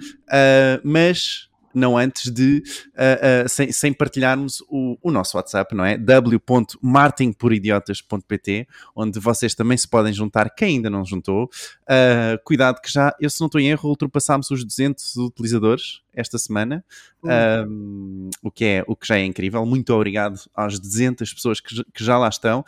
[0.84, 2.62] mas não antes de,
[2.94, 5.98] uh, uh, sem, sem, partilharmos o, o, nosso WhatsApp, não é?
[5.98, 11.50] w.martinporidiotas.pt, onde vocês também se podem juntar, quem ainda não juntou.
[11.84, 16.38] Uh, cuidado que já, eu se não estou em erro, ultrapassámos os 200 utilizadores esta
[16.38, 16.82] semana,
[17.22, 18.30] uhum.
[18.42, 19.66] o, que é, o que já é incrível.
[19.66, 22.64] Muito obrigado às 200 pessoas que, que já lá estão.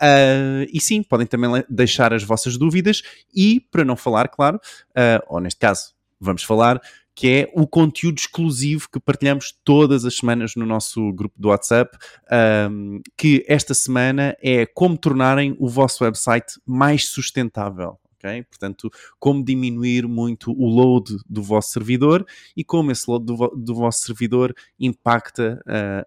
[0.00, 3.02] Uh, e sim, podem também deixar as vossas dúvidas
[3.34, 6.80] e, para não falar, claro, uh, ou neste caso, vamos falar,
[7.14, 11.96] que é o conteúdo exclusivo que partilhamos todas as semanas no nosso grupo do WhatsApp,
[12.70, 17.98] um, que esta semana é como tornarem o vosso website mais sustentável.
[18.22, 18.44] Okay?
[18.44, 22.24] Portanto, como diminuir muito o load do vosso servidor
[22.56, 25.60] e como esse load do, vo do vosso servidor impacta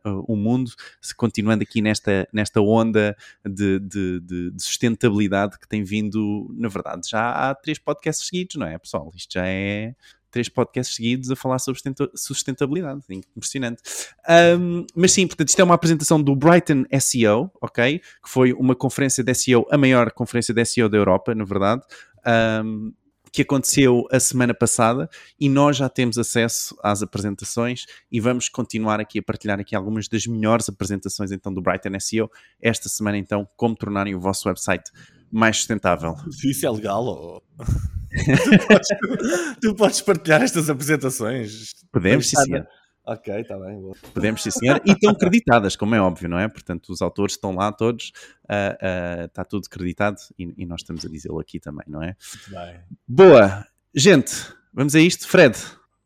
[0.05, 0.71] uh, o mundo,
[1.17, 7.31] continuando aqui nesta, nesta onda de, de, de, sustentabilidade que tem vindo, na verdade, já
[7.31, 9.11] há três podcasts seguidos, não é, pessoal?
[9.13, 9.93] Isto já é
[10.35, 11.79] três podcasts seguidos a falar sobre
[12.13, 12.99] sustentabilidade.
[13.09, 13.81] Impressionante.
[14.59, 17.99] Um, mas sim, portanto, isto é uma apresentação do Brighton SEO, ok?
[17.99, 21.81] Que foi uma conferência de SEO, a maior conferência de SEO da Europa, na verdade.
[22.27, 22.91] Um,
[23.31, 29.01] que aconteceu a semana passada e nós já temos acesso às apresentações e vamos continuar
[29.01, 33.45] aqui a partilhar aqui algumas das melhores apresentações então do Brighton SEO esta semana então
[33.57, 34.89] como tornarem o vosso website
[35.29, 36.15] mais sustentável.
[36.45, 37.43] Isso é legal ou...
[38.15, 38.87] tu, podes,
[39.61, 41.73] tu, podes, partilhar estas apresentações?
[41.91, 42.67] Podemos, sim senhor.
[43.05, 43.79] Ok, está bem.
[43.79, 43.95] Boa.
[44.13, 44.81] Podemos, sim senhor.
[44.85, 46.47] E estão creditadas, como é óbvio, não é?
[46.47, 48.11] Portanto, os autores estão lá todos,
[48.45, 52.15] uh, uh, está tudo creditado e, e, nós estamos a dizê-lo aqui também, não é?
[52.47, 52.79] Bem.
[53.07, 53.65] Boa.
[53.93, 54.33] Gente,
[54.73, 55.27] vamos a isto.
[55.27, 55.55] Fred,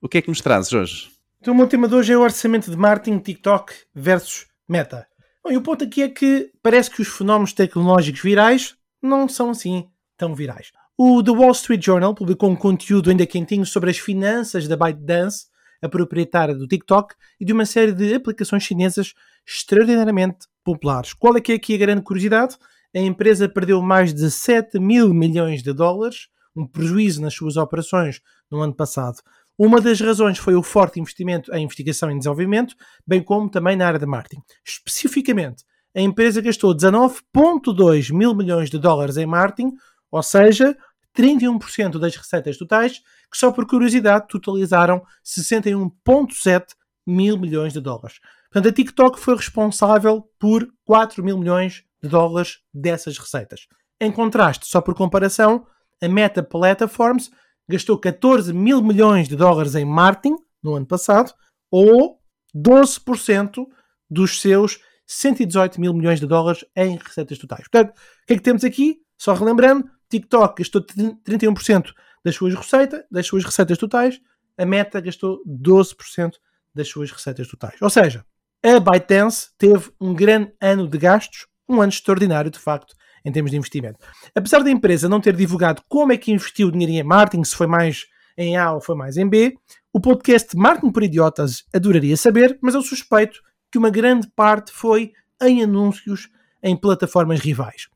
[0.02, 1.10] o que é que nos trazes hoje?
[1.40, 5.08] Então, o meu tema de hoje é o orçamento de marketing TikTok versus Meta.
[5.42, 9.52] Bom, e o ponto aqui é que parece que os fenómenos tecnológicos virais não são
[9.52, 10.72] assim tão virais.
[11.02, 15.46] O The Wall Street Journal publicou um conteúdo ainda quentinho sobre as finanças da ByteDance,
[15.82, 19.14] a proprietária do TikTok, e de uma série de aplicações chinesas
[19.48, 21.14] extraordinariamente populares.
[21.14, 22.58] Qual é que é aqui a grande curiosidade?
[22.94, 28.20] A empresa perdeu mais de 7 mil milhões de dólares, um prejuízo nas suas operações
[28.52, 29.22] no ano passado.
[29.58, 32.76] Uma das razões foi o forte investimento em investigação e desenvolvimento,
[33.08, 34.42] bem como também na área de marketing.
[34.68, 35.64] Especificamente,
[35.96, 39.72] a empresa gastou 19,2 mil milhões de dólares em marketing,
[40.12, 40.76] ou seja,
[41.20, 46.68] 31% das receitas totais, que só por curiosidade totalizaram 61,7
[47.06, 48.20] mil milhões de dólares.
[48.50, 53.68] Portanto, a TikTok foi responsável por 4 mil milhões de dólares dessas receitas.
[54.00, 55.68] Em contraste, só por comparação,
[56.02, 57.30] a Meta Platforms
[57.68, 61.34] gastou 14 mil milhões de dólares em marketing no ano passado,
[61.70, 62.20] ou
[62.56, 63.68] 12%
[64.10, 67.68] dos seus 118 mil milhões de dólares em receitas totais.
[67.68, 69.02] Portanto, o que é que temos aqui?
[69.18, 71.94] Só relembrando, TikTok gastou 31%
[72.24, 74.20] das suas receitas, das suas receitas totais,
[74.58, 76.34] a Meta gastou 12%
[76.74, 77.82] das suas receitas totais.
[77.82, 78.26] Ou seja,
[78.64, 82.94] a ByteDance teve um grande ano de gastos, um ano extraordinário de facto
[83.24, 84.00] em termos de investimento.
[84.36, 87.56] Apesar da empresa não ter divulgado como é que investiu o dinheiro em marketing, se
[87.56, 89.56] foi mais em A ou foi mais em B,
[89.94, 93.42] o podcast Marketing por Idiotas adoraria saber, mas eu suspeito
[93.72, 96.30] que uma grande parte foi em anúncios
[96.62, 97.88] em plataformas rivais.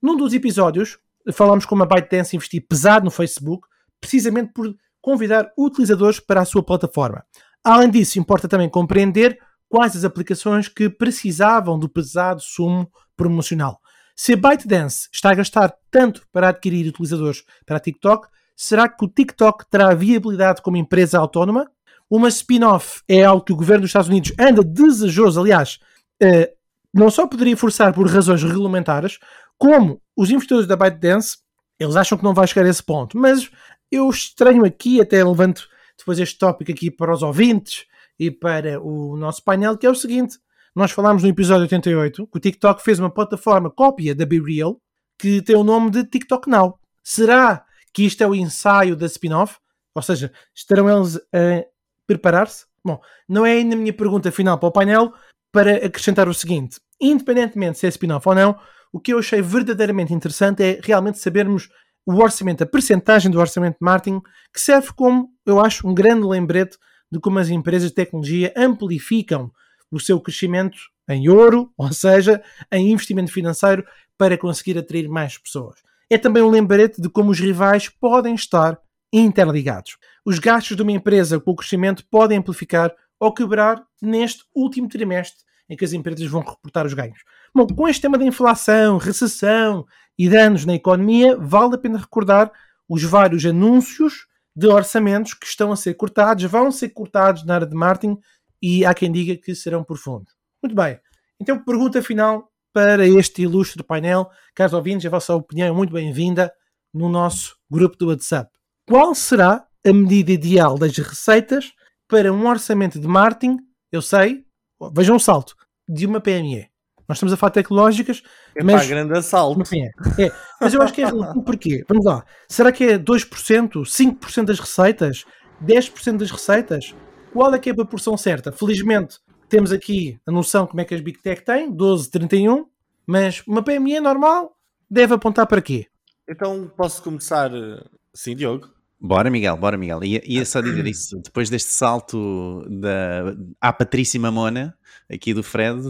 [0.00, 0.98] Num dos episódios,
[1.32, 3.66] falámos como a ByteDance investir pesado no Facebook,
[4.00, 7.24] precisamente por convidar utilizadores para a sua plataforma.
[7.62, 13.80] Além disso, importa também compreender quais as aplicações que precisavam do pesado sumo promocional.
[14.16, 19.04] Se a ByteDance está a gastar tanto para adquirir utilizadores para a TikTok, será que
[19.04, 21.68] o TikTok terá viabilidade como empresa autónoma?
[22.08, 25.80] Uma spin-off é algo que o governo dos Estados Unidos anda desejoso, aliás,
[26.22, 26.54] uh,
[26.92, 29.18] não só poderia forçar por razões regulamentares,
[29.58, 31.38] como os investidores da ByteDance,
[31.78, 33.18] eles acham que não vai chegar a esse ponto.
[33.18, 33.50] Mas
[33.90, 37.86] eu estranho aqui, até levanto depois este tópico aqui para os ouvintes
[38.18, 40.38] e para o nosso painel, que é o seguinte.
[40.74, 44.76] Nós falámos no episódio 88 que o TikTok fez uma plataforma cópia da BeReal
[45.18, 46.78] que tem o nome de TikTok Now.
[47.02, 49.58] Será que isto é o ensaio da spin-off?
[49.94, 51.64] Ou seja, estarão eles a
[52.06, 52.66] preparar-se?
[52.84, 55.12] Bom, não é ainda a minha pergunta final para o painel
[55.52, 58.58] para acrescentar o seguinte: independentemente se é spin-off ou não,
[58.94, 61.68] o que eu achei verdadeiramente interessante é realmente sabermos
[62.06, 64.20] o orçamento, a percentagem do orçamento de marketing,
[64.52, 66.78] que serve como, eu acho, um grande lembrete
[67.10, 69.50] de como as empresas de tecnologia amplificam
[69.90, 70.78] o seu crescimento
[71.08, 73.84] em ouro, ou seja, em investimento financeiro,
[74.16, 75.80] para conseguir atrair mais pessoas.
[76.08, 78.78] É também um lembrete de como os rivais podem estar
[79.12, 79.96] interligados.
[80.24, 85.42] Os gastos de uma empresa com o crescimento podem amplificar ou quebrar neste último trimestre
[85.68, 87.18] em que as empresas vão reportar os ganhos.
[87.56, 89.86] Bom, com este tema da inflação, recessão
[90.18, 92.50] e danos na economia, vale a pena recordar
[92.88, 97.66] os vários anúncios de orçamentos que estão a ser cortados, vão ser cortados na área
[97.66, 98.18] de marketing
[98.60, 100.34] e há quem diga que serão profundos.
[100.60, 100.98] Muito bem.
[101.40, 104.28] Então, pergunta final para este ilustre painel.
[104.52, 106.52] Caros ouvintes, a vossa opinião é muito bem-vinda
[106.92, 108.50] no nosso grupo do WhatsApp.
[108.84, 111.72] Qual será a medida ideal das receitas
[112.08, 113.58] para um orçamento de marketing?
[113.92, 114.44] Eu sei,
[114.92, 115.54] vejam um salto,
[115.88, 116.73] de uma PME.
[117.08, 118.22] Nós estamos a falar tecnológicas,
[118.56, 118.76] É mas...
[118.76, 119.60] para grande assalto.
[119.60, 120.22] Enfim, é.
[120.26, 120.32] É.
[120.60, 121.84] Mas eu acho que é relativo porquê?
[121.88, 122.24] Vamos lá.
[122.48, 125.24] Será que é 2%, 5% das receitas?
[125.64, 126.94] 10% das receitas?
[127.32, 128.52] Qual é que é a proporção certa?
[128.52, 132.66] Felizmente temos aqui a noção como é que as Big Tech têm, 12, 31,
[133.06, 134.56] mas uma PME normal
[134.90, 135.86] deve apontar para quê?
[136.28, 137.52] Então posso começar.
[137.54, 138.70] eh, Sim, Diogo.
[139.00, 140.02] Bora, Miguel, bora, Miguel.
[140.02, 141.20] Ia, ia só dizer isso.
[141.22, 144.76] Depois deste salto da, à Patrícia Mamona,
[145.10, 145.80] aqui do Fred,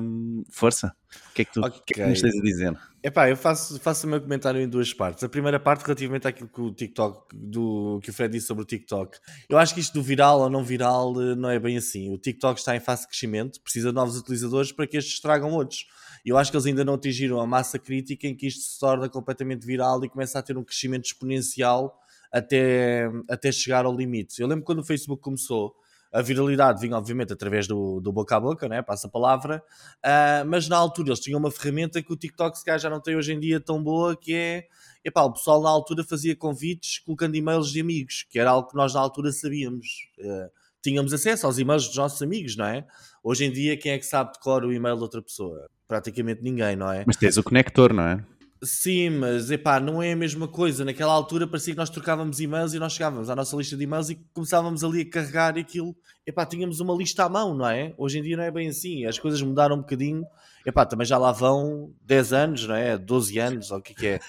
[0.00, 0.94] hum, força.
[1.30, 2.06] O que é que tu o que é que Ok.
[2.06, 2.78] nos tens a dizer?
[3.02, 5.22] Epá, eu faço, faço o meu comentário em duas partes.
[5.22, 8.66] A primeira parte relativamente àquilo que o TikTok, do, que o Fred disse sobre o
[8.66, 9.18] TikTok.
[9.48, 12.12] Eu acho que isto do viral ou não viral eh, não é bem assim.
[12.12, 15.50] O TikTok está em fase de crescimento, precisa de novos utilizadores para que estes tragam
[15.52, 15.86] outros.
[16.24, 18.80] E Eu acho que eles ainda não atingiram a massa crítica em que isto se
[18.80, 22.00] torna completamente viral e começa a ter um crescimento exponencial
[22.34, 24.42] até, até chegar ao limite.
[24.42, 25.72] Eu lembro quando o Facebook começou,
[26.12, 28.82] a viralidade vinha obviamente através do, do boca a boca, né?
[28.82, 29.62] passa a palavra,
[30.02, 33.00] ah, mas na altura eles tinham uma ferramenta que o TikTok se calhar já não
[33.00, 34.66] tem hoje em dia tão boa, que é,
[35.04, 38.76] epá, o pessoal na altura fazia convites colocando e-mails de amigos, que era algo que
[38.76, 39.86] nós na altura sabíamos.
[40.20, 40.48] Ah,
[40.82, 42.84] tínhamos acesso aos e-mails dos nossos amigos, não é?
[43.22, 45.68] Hoje em dia quem é que sabe de cor o e-mail de outra pessoa?
[45.86, 47.04] Praticamente ninguém, não é?
[47.06, 48.24] Mas tens o conector, não é?
[48.64, 50.84] Sim, mas epá, não é a mesma coisa.
[50.84, 54.10] Naquela altura parecia que nós trocávamos e-mails e nós chegávamos à nossa lista de e-mails
[54.10, 55.94] e começávamos ali a carregar aquilo.
[56.26, 57.92] Epá, tínhamos uma lista à mão, não é?
[57.98, 59.04] Hoje em dia não é bem assim.
[59.04, 60.24] As coisas mudaram um bocadinho.
[60.66, 62.96] Epá, também já lá vão 10 anos, não é?
[62.96, 64.20] 12 anos, ou o que é que é?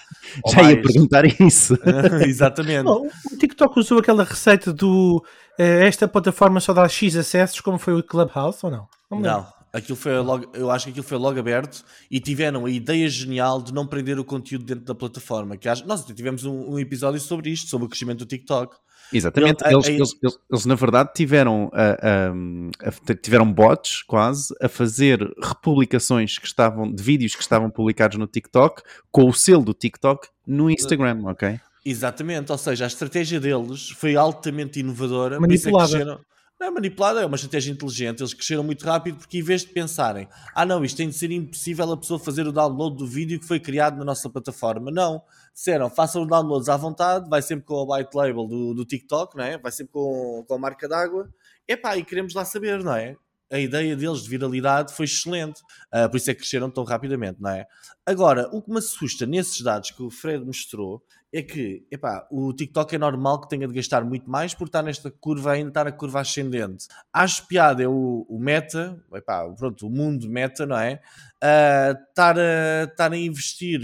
[0.44, 0.82] Ou Já ia mais.
[0.82, 1.74] perguntar isso.
[2.26, 2.84] Exatamente.
[2.84, 5.24] Bom, o TikTok usou aquela receita do
[5.58, 8.86] eh, esta plataforma só dá X acessos, como foi o Clubhouse, ou não?
[9.10, 9.30] lembro.
[9.30, 13.08] Não, aquilo foi logo, eu acho que aquilo foi logo aberto e tiveram a ideia
[13.08, 15.56] genial de não prender o conteúdo dentro da plataforma.
[15.56, 18.76] Que acho, nós até tivemos um, um episódio sobre isto, sobre o crescimento do TikTok.
[19.12, 19.62] Exatamente.
[19.64, 24.52] Ele- Eles, aí- eles- eles- eles, na verdade, tiveram, a- a- a- tiveram bots quase
[24.60, 29.62] a fazer republicações que estavam, de vídeos que estavam publicados no TikTok com o selo
[29.64, 31.60] do TikTok no Instagram, ok?
[31.84, 35.38] Exatamente, ou seja, a estratégia deles foi altamente inovadora.
[35.38, 36.04] por isso é que Manipulada.
[36.04, 38.20] cresceram- Não é manipulada, é uma estratégia inteligente.
[38.20, 41.30] Eles cresceram muito rápido porque, em vez de pensarem, ah, não, isto tem de ser
[41.30, 44.90] impossível a pessoa fazer o download do vídeo que foi criado na nossa plataforma.
[44.90, 45.22] Não,
[45.54, 49.36] disseram, façam os downloads à vontade, vai sempre com a white label do, do TikTok,
[49.36, 49.58] não é?
[49.58, 51.28] vai sempre com, com a marca d'água.
[51.68, 53.16] Epá, e queremos lá saber, não é?
[53.52, 55.60] A ideia deles de viralidade foi excelente,
[55.92, 57.66] Ah, por isso é que cresceram tão rapidamente, não é?
[58.04, 61.02] Agora, o que me assusta nesses dados que o Fred mostrou
[61.38, 64.82] é que, epá, o TikTok é normal que tenha de gastar muito mais por estar
[64.82, 66.86] nesta curva, ainda estar na curva ascendente.
[67.12, 71.00] Acho piada é o, o meta, epá, pronto, o mundo meta, não é?
[71.42, 73.80] Ah, Estar a, estar a investir,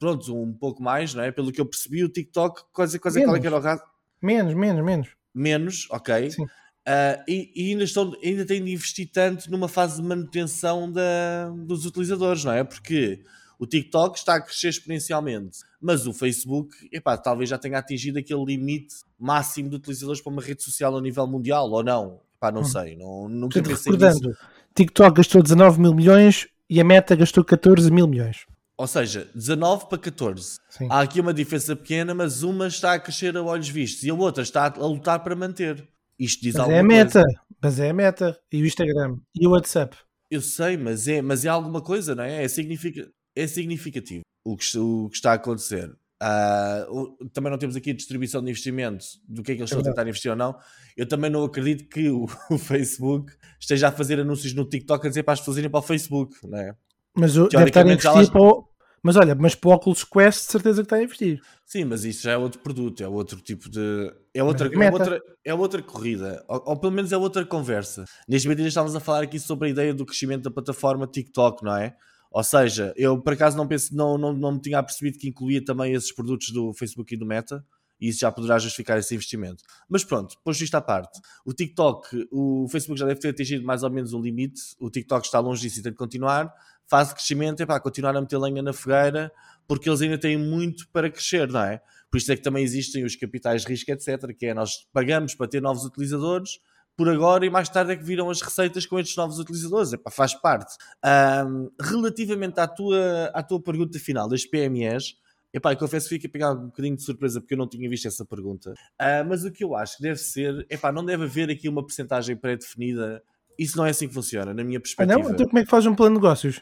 [0.00, 1.30] pronto, um pouco mais, não é?
[1.30, 3.84] Pelo que eu percebi, o TikTok, quase, quase qual é que era o raso?
[4.20, 5.08] Menos, menos, menos.
[5.32, 6.30] Menos, ok.
[6.32, 6.46] Sim.
[6.84, 11.50] Ah, e, e ainda, estão, ainda têm de investir tanto numa fase de manutenção da,
[11.50, 12.64] dos utilizadores, não é?
[12.64, 13.22] Porque
[13.60, 18.42] o TikTok está a crescer exponencialmente, mas o Facebook, epá, talvez já tenha atingido aquele
[18.44, 22.20] limite máximo de utilizadores para uma rede social a nível mundial, ou não?
[22.36, 22.64] Epá, não Hum.
[22.64, 24.04] sei, não, nunca Portanto, pensei nisso.
[24.06, 24.36] recordando,
[24.74, 28.46] TikTok gastou 19 mil milhões e a Meta gastou 14 mil milhões.
[28.78, 30.56] Ou seja, 19 para 14.
[30.70, 30.88] Sim.
[30.90, 34.14] Há aqui uma diferença pequena, mas uma está a crescer a olhos vistos e a
[34.14, 35.86] outra está a lutar para manter.
[36.18, 37.18] Isto diz Mas alguma é a coisa.
[37.20, 39.96] Meta, mas é a Meta e o Instagram e o WhatsApp.
[40.30, 42.42] Eu sei, mas é, mas é alguma coisa, não é?
[42.44, 45.90] É, significa, é significativo o que, o que está a acontecer.
[46.22, 49.80] Uh, também não temos aqui a distribuição de investimento do que é que eles estão
[49.80, 50.54] a tentar investir ou não.
[50.94, 55.08] Eu também não acredito que o, o, Facebook esteja a fazer anúncios no TikTok a
[55.08, 56.74] dizer para as pessoas irem para o Facebook, não é?
[57.16, 58.28] Mas o, deve estar a investir elas...
[58.28, 58.68] para o,
[59.02, 61.40] mas olha, mas para o Oculus Quest, de certeza que está a investir.
[61.64, 64.12] Sim, mas isso já é outro produto, é outro tipo de.
[64.34, 68.04] É outra, é outra, é outra corrida, ou, ou, pelo menos é outra conversa.
[68.28, 71.74] Neste vídeo estávamos a falar aqui sobre a ideia do crescimento da plataforma TikTok, não
[71.74, 71.96] é?
[72.30, 75.64] Ou seja, eu por acaso não, penso, não, não, não me tinha apercebido que incluía
[75.64, 77.64] também esses produtos do Facebook e do Meta,
[78.00, 79.62] e isso já poderá justificar esse investimento.
[79.88, 83.82] Mas pronto, posto isto à parte, o TikTok, o Facebook já deve ter atingido mais
[83.82, 86.52] ou menos um limite, o TikTok está longe disso e tem de continuar,
[86.88, 89.30] fase de crescimento é para continuar a meter lenha na fogueira,
[89.68, 91.82] porque eles ainda têm muito para crescer, não é?
[92.10, 95.34] Por isso é que também existem os capitais de risco, etc., que é nós pagamos
[95.34, 96.58] para ter novos utilizadores,
[97.00, 99.90] por agora e mais tarde é que viram as receitas com estes novos utilizadores.
[99.94, 100.76] Epá, faz parte.
[101.02, 105.14] Um, relativamente à tua, à tua pergunta final das PMEs,
[105.50, 107.88] epá, eu confesso que fiquei a pegar um bocadinho de surpresa porque eu não tinha
[107.88, 108.72] visto essa pergunta.
[109.00, 111.80] Uh, mas o que eu acho que deve ser, epá, não deve haver aqui uma
[111.80, 113.22] porcentagem pré-definida.
[113.58, 115.18] Isso não é assim que funciona, na minha perspectiva.
[115.18, 115.30] Ah, não?
[115.30, 116.60] Então como é que faz um plano de negócios?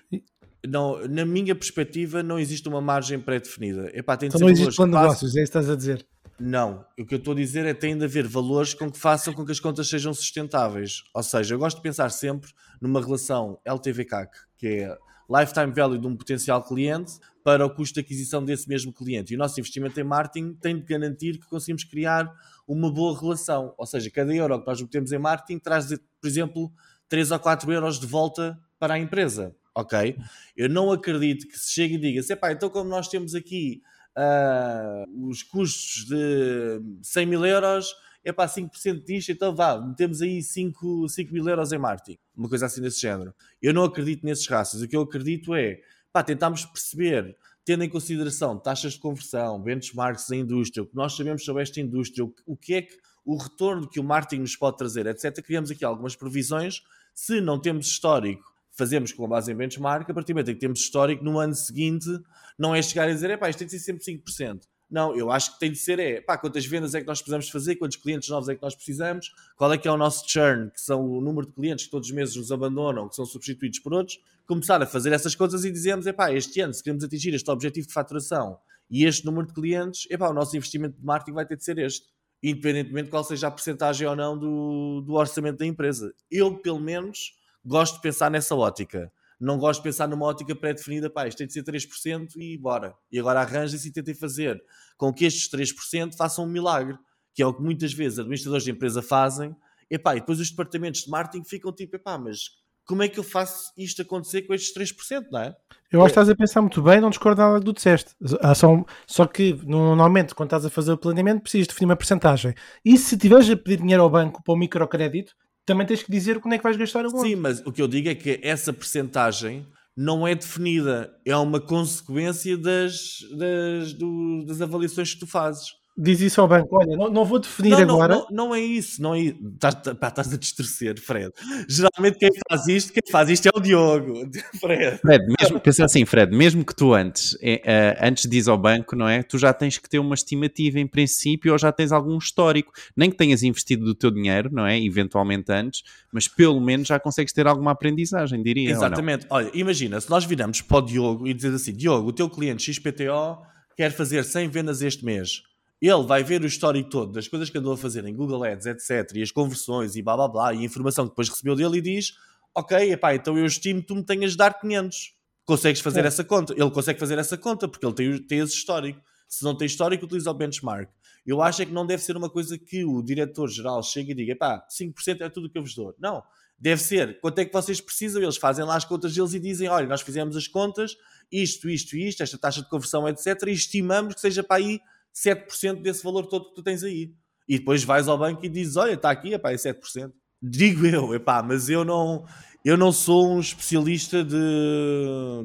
[0.64, 3.91] Não, na minha perspectiva, não existe uma margem pré-definida.
[3.93, 6.07] Epá, tem de então não existe plano de negócios, é isso que estás a dizer.
[6.41, 8.99] Não, o que eu estou a dizer é que tem de haver valores com que
[8.99, 11.03] façam com que as contas sejam sustentáveis.
[11.12, 16.07] Ou seja, eu gosto de pensar sempre numa relação LTV-CAC, que é lifetime value de
[16.07, 19.32] um potencial cliente para o custo de aquisição desse mesmo cliente.
[19.32, 22.32] E o nosso investimento em marketing tem de garantir que conseguimos criar
[22.68, 23.74] uma boa relação.
[23.76, 26.72] Ou seja, cada euro que nós metemos em marketing traz, por exemplo,
[27.09, 29.57] 3 ou 4 euros de volta para a empresa.
[29.74, 30.16] Ok?
[30.57, 33.82] Eu não acredito que se chegue e diga, pá, então como nós temos aqui
[34.18, 37.94] uh, os custos de 100 mil euros
[38.24, 42.48] é para 5% disto, então vá, metemos aí 5, 5 mil euros em marketing, uma
[42.48, 43.32] coisa assim desse género.
[43.62, 45.80] Eu não acredito nesses raças, o que eu acredito é,
[46.12, 51.16] pá, tentarmos perceber, tendo em consideração taxas de conversão, benchmarks da indústria, o que nós
[51.16, 54.78] sabemos sobre esta indústria, o que é que o retorno que o marketing nos pode
[54.78, 55.42] trazer, etc.
[55.44, 56.82] Criamos aqui algumas previsões,
[57.14, 58.47] se não temos histórico
[58.78, 61.54] fazemos com base em benchmark, a partir do momento em que temos histórico, no ano
[61.54, 62.08] seguinte,
[62.56, 64.60] não é chegar a dizer, é pá, isto tem de ser sempre 5%.
[64.90, 67.50] Não, eu acho que tem de ser, é pá, quantas vendas é que nós precisamos
[67.50, 70.70] fazer, quantos clientes novos é que nós precisamos, qual é que é o nosso churn,
[70.70, 73.80] que são o número de clientes que todos os meses nos abandonam, que são substituídos
[73.80, 77.04] por outros, começar a fazer essas coisas e dizemos, é pá, este ano, se queremos
[77.04, 78.58] atingir este objetivo de faturação
[78.90, 81.64] e este número de clientes, é pá, o nosso investimento de marketing vai ter de
[81.64, 82.06] ser este,
[82.42, 86.14] independentemente de qual seja a porcentagem ou não do, do orçamento da empresa.
[86.30, 89.12] Eu, pelo menos, gosto de pensar nessa ótica.
[89.40, 92.94] Não gosto de pensar numa ótica pré-definida, pá, isto tem de ser 3% e bora.
[93.11, 94.61] E agora arranja-se e tentem fazer
[94.96, 96.98] com que estes 3% façam um milagre,
[97.32, 99.54] que é o que muitas vezes administradores de empresa fazem.
[99.88, 102.50] Epá, e depois os departamentos de marketing ficam tipo, epá, mas
[102.84, 105.56] como é que eu faço isto acontecer com estes 3%, não é?
[105.92, 108.14] Eu acho que estás a pensar muito bem, não discordo nada do que disseste.
[108.56, 112.54] Só, só que normalmente, quando estás a fazer o planeamento, precisas definir uma porcentagem.
[112.82, 115.34] E se tiveres a pedir dinheiro ao banco para o microcrédito,
[115.68, 117.86] também tens que dizer quando é que vais gastar o Sim, mas o que eu
[117.86, 124.62] digo é que essa percentagem não é definida, é uma consequência das, das, do, das
[124.62, 128.14] avaliações que tu fazes diz isso ao banco: olha, não, não vou definir não, agora.
[128.14, 131.32] Não, não, não, é isso, não é Estás, pá, estás a distorcer, Fred.
[131.68, 134.30] Geralmente quem faz isto, quem faz isto é o Diogo,
[134.61, 134.99] Fred.
[134.99, 138.94] Fred, mesmo, pensa assim, Fred, mesmo que tu antes, é, uh, antes diz ao banco,
[138.94, 139.22] não é?
[139.22, 142.72] Tu já tens que ter uma estimativa em princípio ou já tens algum histórico.
[142.96, 144.80] Nem que tenhas investido do teu dinheiro, não é?
[144.80, 145.82] Eventualmente antes,
[146.12, 148.70] mas pelo menos já consegues ter alguma aprendizagem, diria.
[148.70, 149.26] Exatamente.
[149.28, 152.72] Olha, imagina, se nós viramos para o Diogo e dizer assim: Diogo, o teu cliente
[152.72, 153.42] XPTO
[153.76, 155.42] quer fazer 100 vendas este mês
[155.86, 158.66] ele vai ver o histórico todo das coisas que andou a fazer em Google Ads,
[158.66, 159.16] etc.
[159.16, 161.80] E as conversões e blá blá blá, e a informação que depois recebeu dele e
[161.80, 162.14] diz:
[162.54, 165.14] Ok, epá, então eu estimo que tu me tenhas de dar 500.
[165.44, 166.08] Consegues fazer é.
[166.08, 166.52] essa conta?
[166.52, 169.00] Ele consegue fazer essa conta porque ele tem, tem esse histórico.
[169.28, 170.90] Se não tem histórico, utiliza o benchmark.
[171.24, 174.34] Eu acho é que não deve ser uma coisa que o diretor-geral chegue e diga:
[174.34, 175.94] pá, 5% é tudo o que eu vos dou.
[175.98, 176.22] Não.
[176.58, 178.20] Deve ser quanto é que vocês precisam.
[178.20, 180.96] Eles fazem lá as contas deles e dizem: olha, nós fizemos as contas,
[181.30, 183.26] isto, isto, isto, esta taxa de conversão, etc.
[183.46, 184.80] E estimamos que seja para aí
[185.14, 187.12] 7% desse valor todo que tu tens aí.
[187.48, 190.12] E depois vais ao banco e dizes: Olha, está aqui, epá, é 7%.
[190.40, 192.24] Digo eu, epá, mas eu não,
[192.64, 194.36] eu não sou um especialista de,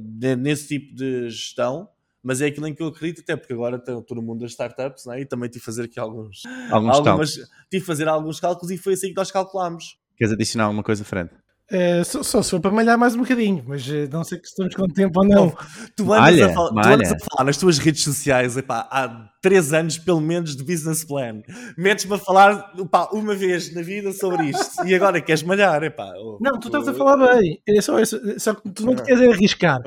[0.02, 1.90] de, nesse tipo de gestão,
[2.22, 5.06] mas é aquilo em que eu acredito, até porque agora estou no mundo das startups
[5.06, 5.22] né?
[5.22, 8.78] e também tive de fazer aqui alguns, alguns algumas, tive de fazer alguns cálculos e
[8.78, 9.98] foi assim que nós calculámos.
[10.16, 11.30] Queres adicionar alguma coisa, Fred?
[11.74, 14.46] É, só, só, se for para malhar mais um bocadinho, mas uh, não sei que
[14.46, 15.50] estamos com tempo ou não.
[15.98, 19.32] tu, andas malha, a, falar, tu andas a falar nas tuas redes sociais epá, há
[19.42, 21.42] três anos, pelo menos, de business plan.
[21.76, 25.82] Metes-me a falar epá, uma vez na vida sobre isto e agora queres malhar.
[25.82, 27.60] Epá, oh, não, tu estás oh, a falar bem.
[27.68, 29.82] É só, é só, só que tu não te queres arriscar.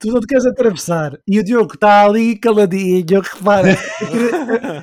[0.00, 3.76] Tu não te queres atravessar e o Diogo está ali caladinho, repara,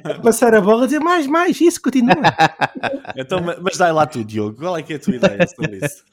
[0.03, 2.13] a passar a bola, a dizer mais, mais, isso continua.
[3.17, 6.03] então, mas dá lá tu, Diogo, qual é que é a tua ideia sobre isso?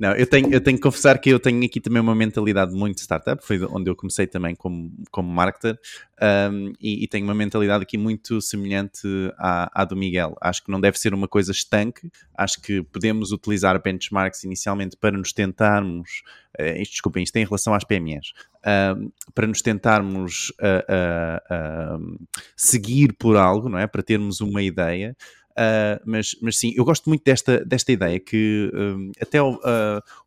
[0.00, 2.98] Não, eu tenho, eu tenho que confessar que eu tenho aqui também uma mentalidade muito
[3.00, 5.78] startup, foi onde eu comecei também como, como marketer,
[6.20, 9.06] um, e, e, tenho uma mentalidade aqui muito semelhante
[9.38, 10.36] à, à, do Miguel.
[10.40, 15.16] Acho que não deve ser uma coisa estanque, acho que podemos utilizar benchmarks inicialmente para
[15.16, 16.22] nos tentarmos,
[16.60, 22.18] uh, desculpem, isto tem em relação às PMEs, uh, para nos tentarmos uh,
[22.56, 23.86] seguir por algo, não é?
[23.86, 25.16] Para termos uma ideia.
[25.58, 29.58] Uh, mas, mas sim, eu gosto muito desta, desta ideia que uh, até uh,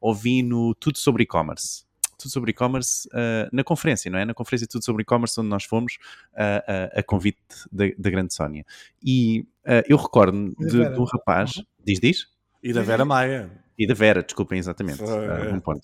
[0.01, 1.85] ouvi no Tudo sobre E-Commerce.
[2.21, 4.25] Tudo sobre e-commerce uh, na conferência, não é?
[4.25, 5.97] Na conferência Tudo sobre e-commerce, onde nós fomos
[6.33, 7.39] uh, a convite
[7.71, 8.65] da, da grande Sónia.
[9.03, 9.45] E
[9.87, 11.63] eu recordo de, de, um rapaz, uhum.
[11.85, 12.27] diz, diz?
[12.63, 13.51] E da Vera Maia.
[13.81, 15.01] E da Vera, desculpem, exatamente.
[15.01, 15.81] Uh, um ponto.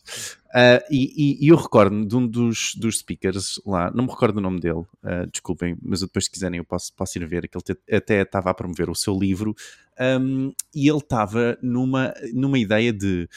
[0.50, 4.42] Uh, e, e, eu recordo de um dos, dos speakers lá, não me recordo o
[4.42, 7.98] nome dele, uh, desculpem, mas depois, se quiserem, eu posso, posso ir ver, que ele
[7.98, 9.56] até estava a promover o seu livro
[10.00, 13.28] um, e ele estava numa, numa ideia de.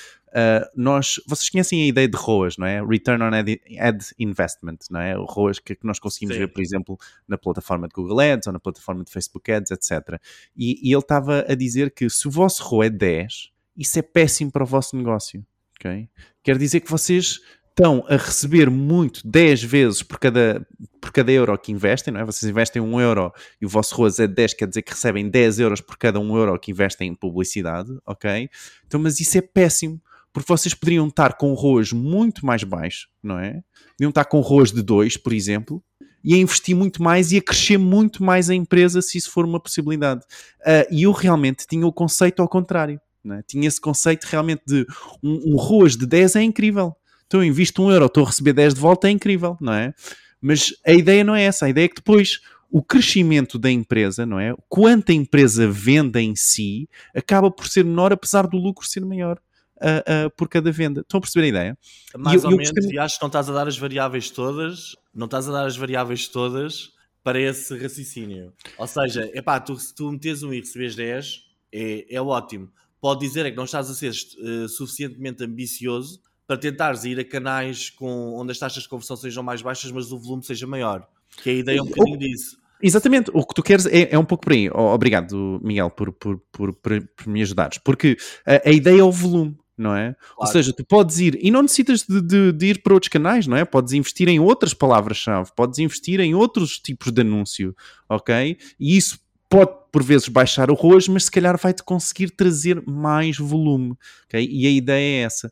[0.76, 2.85] Nós, vocês conhecem a ideia de ROAS, não é?
[2.85, 5.16] Return on Ad, ad Investment, não é?
[5.18, 6.41] O ROAS que, que nós conseguimos Sim.
[6.41, 10.20] ver, por exemplo, na plataforma de Google Ads ou na plataforma de Facebook Ads, etc.
[10.57, 14.03] E, e ele estava a dizer que se o vosso ROA é 10, isso é
[14.03, 15.45] péssimo para o vosso negócio.
[15.78, 16.09] Okay?
[16.43, 20.66] Quer dizer que vocês estão a receber muito 10 vezes por cada,
[21.01, 22.24] por cada euro que investem, não é?
[22.24, 25.61] Vocês investem 1 euro e o vosso ROAS é 10, quer dizer que recebem 10
[25.61, 28.51] euros por cada 1 euro que investem em publicidade, ok?
[28.87, 30.01] Então, mas isso é péssimo,
[30.33, 33.62] porque vocês poderiam estar com ROAS muito mais baixo, não é?
[33.93, 35.83] Poderiam estar com ROAS de 2, por exemplo,
[36.22, 39.45] e a investir muito mais e a crescer muito mais a empresa se isso for
[39.45, 40.20] uma possibilidade.
[40.61, 43.01] Uh, e eu realmente tinha o conceito ao contrário.
[43.24, 43.43] É?
[43.47, 44.87] Tinha esse conceito realmente de
[45.22, 46.95] um, um ROAS de 10 é incrível.
[47.26, 49.95] Então eu invisto um euro, estou a receber 10 de volta, é incrível, não é?
[50.41, 51.66] Mas a ideia não é essa.
[51.66, 54.55] A ideia é que depois o crescimento da empresa, não é?
[54.68, 59.39] Quanto a empresa vende em si, acaba por ser menor, apesar do lucro ser maior.
[59.81, 61.01] Uh, uh, por cada venda.
[61.01, 61.78] Estão a perceber a ideia?
[62.18, 62.97] Mais eu, ou eu menos, gostei...
[62.97, 65.76] e acho que não estás a dar as variáveis todas, não estás a dar as
[65.76, 66.91] variáveis todas
[67.22, 68.53] para esse raciocínio.
[68.76, 72.70] Ou seja, epá, tu, se tu metes um e recebes 10, é, é ótimo
[73.01, 77.24] pode dizer é que não estás a ser uh, suficientemente ambicioso para tentares ir a
[77.24, 81.07] canais com, onde as taxas de conversão sejam mais baixas, mas o volume seja maior.
[81.43, 82.59] Que a ideia é um bocadinho disso.
[82.83, 84.68] Exatamente, o que tu queres é, é um pouco por aí.
[84.70, 89.57] obrigado, Miguel, por, por, por, por, me ajudares, porque a, a, ideia é o volume.
[89.81, 90.12] Não é?
[90.12, 90.37] Claro.
[90.37, 93.47] Ou seja, tu podes ir e não necessitas de, de, de, ir para outros canais,
[93.47, 93.64] não é?
[93.64, 97.74] Podes investir em outras palavras-chave, podes investir em outros tipos de anúncio,
[98.07, 98.59] ok?
[98.78, 99.18] E isso
[99.49, 103.97] pode por vezes baixar o ROAS, mas se calhar vai-te conseguir trazer mais volume.
[104.26, 104.47] Okay?
[104.47, 105.51] E a ideia é essa.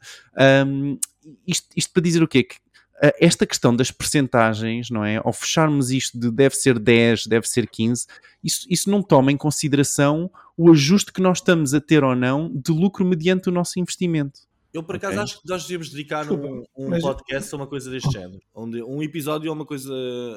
[0.67, 0.99] Um,
[1.47, 2.45] isto, isto, para dizer o quê?
[2.45, 5.17] Que uh, esta questão das percentagens, não é?
[5.17, 8.07] Ao fecharmos isto de deve ser 10, deve ser 15,
[8.45, 12.53] isso, isso não toma em consideração o ajuste que nós estamos a ter ou não
[12.53, 14.41] de lucro mediante o nosso investimento.
[14.75, 15.23] Eu, por acaso, okay.
[15.23, 17.01] acho que nós devíamos dedicar um, um mas...
[17.01, 18.41] podcast a uma coisa deste género.
[18.55, 19.95] Onde, um episódio a uma coisa,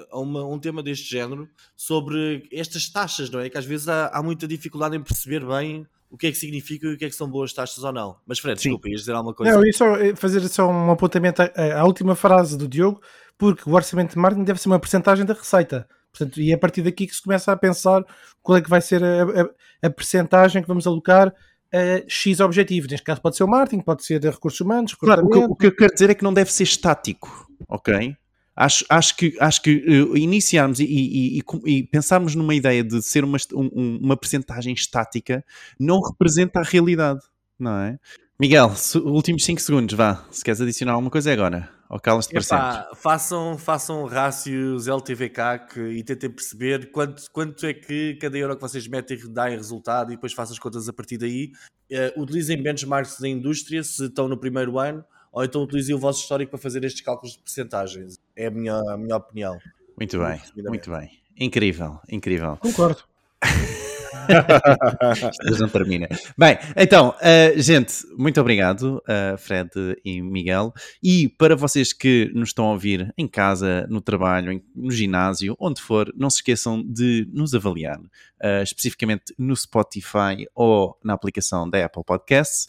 [0.09, 3.49] a uma, um tema deste género sobre estas taxas, não é?
[3.49, 6.87] Que às vezes há, há muita dificuldade em perceber bem o que é que significa
[6.87, 8.17] e o que é que são boas taxas ou não.
[8.25, 8.69] Mas Fred, Sim.
[8.69, 9.51] desculpa, ias dizer alguma coisa?
[9.51, 13.01] Não, eu ia só eh, fazer só um apontamento à, à, última frase do Diogo,
[13.37, 15.87] porque o orçamento de marketing deve ser uma porcentagem da receita.
[16.11, 18.03] Portanto, e é a partir daqui que se começa a pensar
[18.41, 22.89] qual é que vai ser a, a, a percentagem que vamos alocar uh, X objetivos.
[22.89, 24.93] Neste caso pode ser o marketing, pode ser recursos humanos.
[24.95, 28.15] Claro, o que, o que eu quero dizer é que não deve ser estático, ok?
[28.55, 33.01] Acho, acho que, acho que uh, iniciarmos e, e, e, e, pensarmos numa ideia de
[33.01, 35.43] ser uma, um, uma percentagem estática
[35.79, 37.21] não representa a realidade,
[37.57, 37.97] não é?
[38.41, 38.71] Miguel,
[39.05, 40.25] últimos 5 segundos, vá.
[40.31, 41.69] Se queres adicionar alguma coisa é agora.
[41.87, 42.95] Ou calas-te para sempre.
[42.95, 48.87] Façam, façam rácios LTVCAC e tentem perceber quanto, quanto é que cada euro que vocês
[48.87, 51.51] metem dá em resultado e depois façam as contas a partir daí.
[51.91, 56.21] Uh, utilizem benchmarks da indústria se estão no primeiro ano ou então utilizem o vosso
[56.21, 58.17] histórico para fazer estes cálculos de percentagens.
[58.35, 59.59] É a minha, a minha opinião.
[59.95, 61.11] Muito bem, muito bem.
[61.37, 62.57] Incrível, incrível.
[62.57, 63.03] Concordo.
[65.49, 66.07] Isto não termina.
[66.37, 69.69] Bem, então, uh, gente, muito obrigado, uh, Fred
[70.03, 70.73] e Miguel.
[71.01, 75.55] E para vocês que nos estão a ouvir em casa, no trabalho, em, no ginásio,
[75.59, 81.69] onde for, não se esqueçam de nos avaliar, uh, especificamente no Spotify ou na aplicação
[81.69, 82.67] da Apple Podcasts.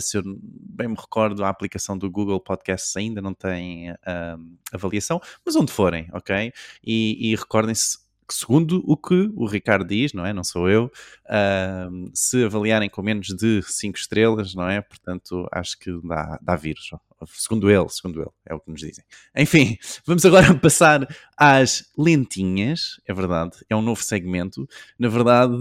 [0.00, 3.94] se eu bem me recordo, a aplicação do Google Podcasts ainda não tem
[4.72, 6.52] avaliação, mas onde forem, ok?
[6.84, 10.32] E, e recordem-se segundo o que o Ricardo diz, não é?
[10.32, 10.86] Não sou eu,
[11.26, 14.80] uh, se avaliarem com menos de 5 estrelas, não é?
[14.80, 16.90] Portanto, acho que dá, dá vírus,
[17.26, 19.04] Segundo ele, segundo ele, é o que nos dizem.
[19.36, 21.06] Enfim, vamos agora passar
[21.36, 24.68] às lentinhas, é verdade, é um novo segmento.
[24.98, 25.54] Na verdade,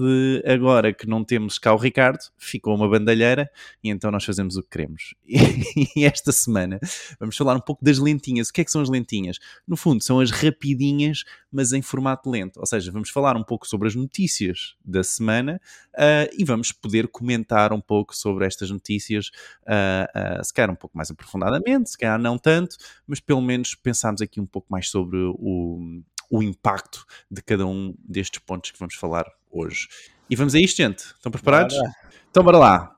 [0.45, 3.49] agora que não temos cá o Ricardo, ficou uma bandalheira
[3.83, 5.15] e então nós fazemos o que queremos.
[5.95, 6.79] E esta semana
[7.19, 8.49] vamos falar um pouco das lentinhas.
[8.49, 9.37] O que é que são as lentinhas?
[9.67, 12.59] No fundo, são as rapidinhas, mas em formato lento.
[12.59, 15.61] Ou seja, vamos falar um pouco sobre as notícias da semana
[15.93, 19.31] uh, e vamos poder comentar um pouco sobre estas notícias,
[19.63, 21.09] uh, uh, se calhar um pouco mais
[21.45, 22.77] aprofundadamente, se calhar não tanto,
[23.07, 27.93] mas pelo menos pensarmos aqui um pouco mais sobre o, o impacto de cada um
[27.99, 29.87] destes pontos que vamos falar hoje.
[30.29, 30.99] E vamos a isto, gente?
[30.99, 31.75] Estão preparados?
[31.75, 31.91] Bora.
[32.29, 32.95] Então, bora lá.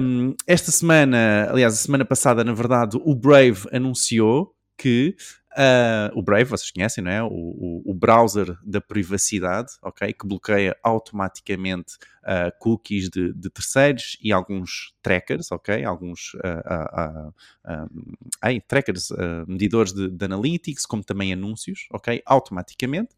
[0.00, 5.14] Um, esta semana, aliás, a semana passada, na verdade, o Brave anunciou que
[5.58, 7.20] Uh, o Brave, vocês conhecem, não é?
[7.20, 10.12] O, o, o, browser da privacidade, ok?
[10.12, 15.84] Que bloqueia automaticamente uh, cookies de, de, terceiros e alguns trackers, ok?
[15.84, 17.32] Alguns uh,
[17.66, 19.08] um, trackers,
[19.48, 22.22] medidores de, de, analytics, como também anúncios, ok?
[22.24, 23.16] Automaticamente.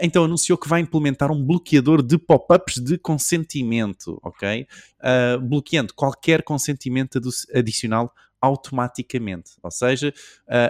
[0.00, 4.68] então anunciou que vai implementar um bloqueador de pop-ups de consentimento, ok?
[5.42, 7.18] bloqueando qualquer consentimento
[7.52, 9.52] adicional automaticamente.
[9.62, 10.12] Ou seja,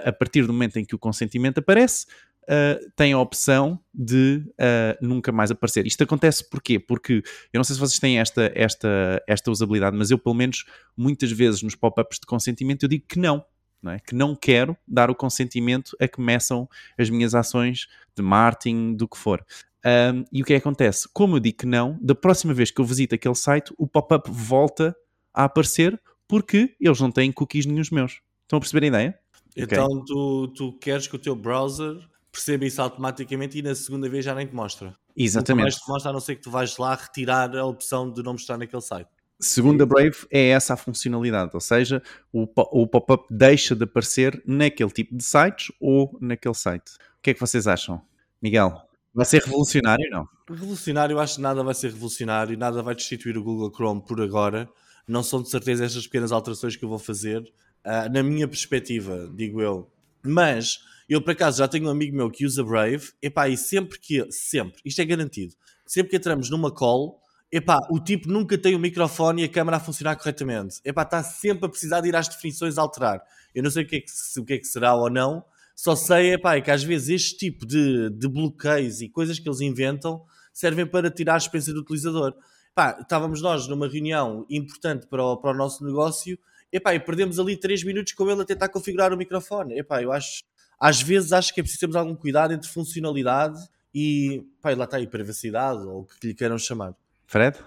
[0.05, 2.07] a partir do momento em que o consentimento aparece,
[2.45, 5.87] uh, tem a opção de uh, nunca mais aparecer.
[5.87, 6.79] Isto acontece porquê?
[6.79, 10.65] Porque eu não sei se vocês têm esta, esta, esta usabilidade, mas eu, pelo menos,
[10.97, 13.45] muitas vezes nos pop-ups de consentimento, eu digo que não.
[13.83, 13.99] Não é?
[13.99, 19.09] Que não quero dar o consentimento a que começam as minhas ações de marketing, do
[19.09, 19.45] que for.
[19.85, 21.09] Um, e o que é que acontece?
[21.13, 24.31] Como eu digo que não, da próxima vez que eu visito aquele site, o pop-up
[24.31, 24.95] volta
[25.35, 26.01] a aparecer
[26.33, 28.23] porque eles não têm cookies nenhums meus.
[28.41, 29.19] Estão a perceber a ideia?
[29.55, 30.05] Então okay.
[30.07, 31.99] tu, tu queres que o teu browser
[32.33, 34.95] perceba isso automaticamente e na segunda vez já nem te mostra.
[35.15, 35.65] Exatamente.
[35.65, 38.33] Mais te mostra a não ser que tu vais lá retirar a opção de não
[38.33, 39.11] mostrar naquele site.
[39.39, 42.03] Segundo a Brave, é essa a funcionalidade, ou seja,
[42.33, 46.93] o, o pop-up deixa de aparecer naquele tipo de sites ou naquele site.
[47.19, 48.01] O que é que vocês acham?
[48.41, 48.81] Miguel,
[49.13, 50.29] vai ser revolucionário ou não?
[50.49, 54.19] Revolucionário, eu acho que nada vai ser revolucionário, nada vai destituir o Google Chrome por
[54.23, 54.67] agora
[55.07, 59.31] não são de certeza estas pequenas alterações que eu vou fazer, uh, na minha perspectiva,
[59.35, 59.91] digo eu.
[60.25, 63.99] Mas eu por acaso já tenho um amigo meu que usa Brave, epá, e sempre
[63.99, 65.55] que, sempre, isto é garantido,
[65.87, 69.77] sempre que entramos numa call, epá, o tipo nunca tem o microfone e a câmera
[69.77, 70.81] a funcionar corretamente.
[70.85, 73.21] Epá, está sempre a precisar de ir às definições alterar.
[73.55, 75.45] Eu não sei o que é que, o que, é que será ou não,
[75.75, 79.49] só sei epá, é que às vezes este tipo de, de bloqueios e coisas que
[79.49, 80.23] eles inventam
[80.53, 82.35] servem para tirar a experiência do utilizador
[82.75, 86.39] pá, estávamos nós numa reunião importante para o, para o nosso negócio
[86.73, 89.79] epá, e perdemos ali 3 minutos com ele a tentar configurar o microfone.
[89.79, 90.43] Epá, eu acho,
[90.81, 93.61] às vezes acho que é preciso termos algum cuidado entre funcionalidade
[93.95, 96.95] e, pá, lá está aí, privacidade, ou o que lhe queiram chamar.
[97.27, 97.59] Fred?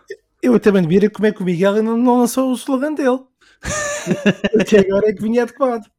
[0.41, 3.19] Eu até me admiro como é que o Miguel não, não lançou o slogan dele.
[4.59, 5.89] Até agora é que vinha adequado.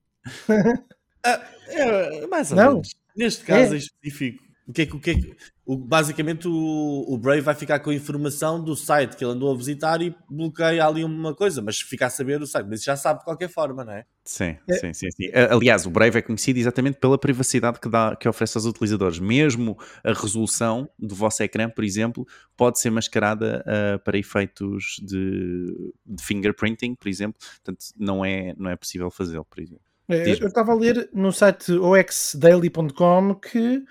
[1.25, 2.73] ah, é, mais ou não.
[2.75, 2.95] menos.
[3.17, 3.79] Neste caso é.
[3.79, 5.37] específico, o que é que, o que, é que
[5.67, 9.53] o, basicamente o, o, Brave vai ficar com a informação do site que ele andou
[9.53, 12.97] a visitar e bloqueia ali uma coisa, mas fica a saber o site, mas já
[12.97, 14.05] sabe de qualquer forma, não é?
[14.25, 14.75] Sim, é.
[14.75, 15.31] sim, sim, sim.
[15.51, 19.19] Aliás, o Brave é conhecido exatamente pela privacidade que, dá, que oferece aos utilizadores.
[19.19, 22.25] Mesmo a resolução do vosso ecrã, por exemplo,
[22.57, 27.41] pode ser mascarada uh, para efeitos de, de, fingerprinting, por exemplo.
[27.41, 29.83] Portanto, não é, não é possível fazê-lo, por exemplo.
[30.09, 33.85] É, eu estava a ler no site oxdaily.com que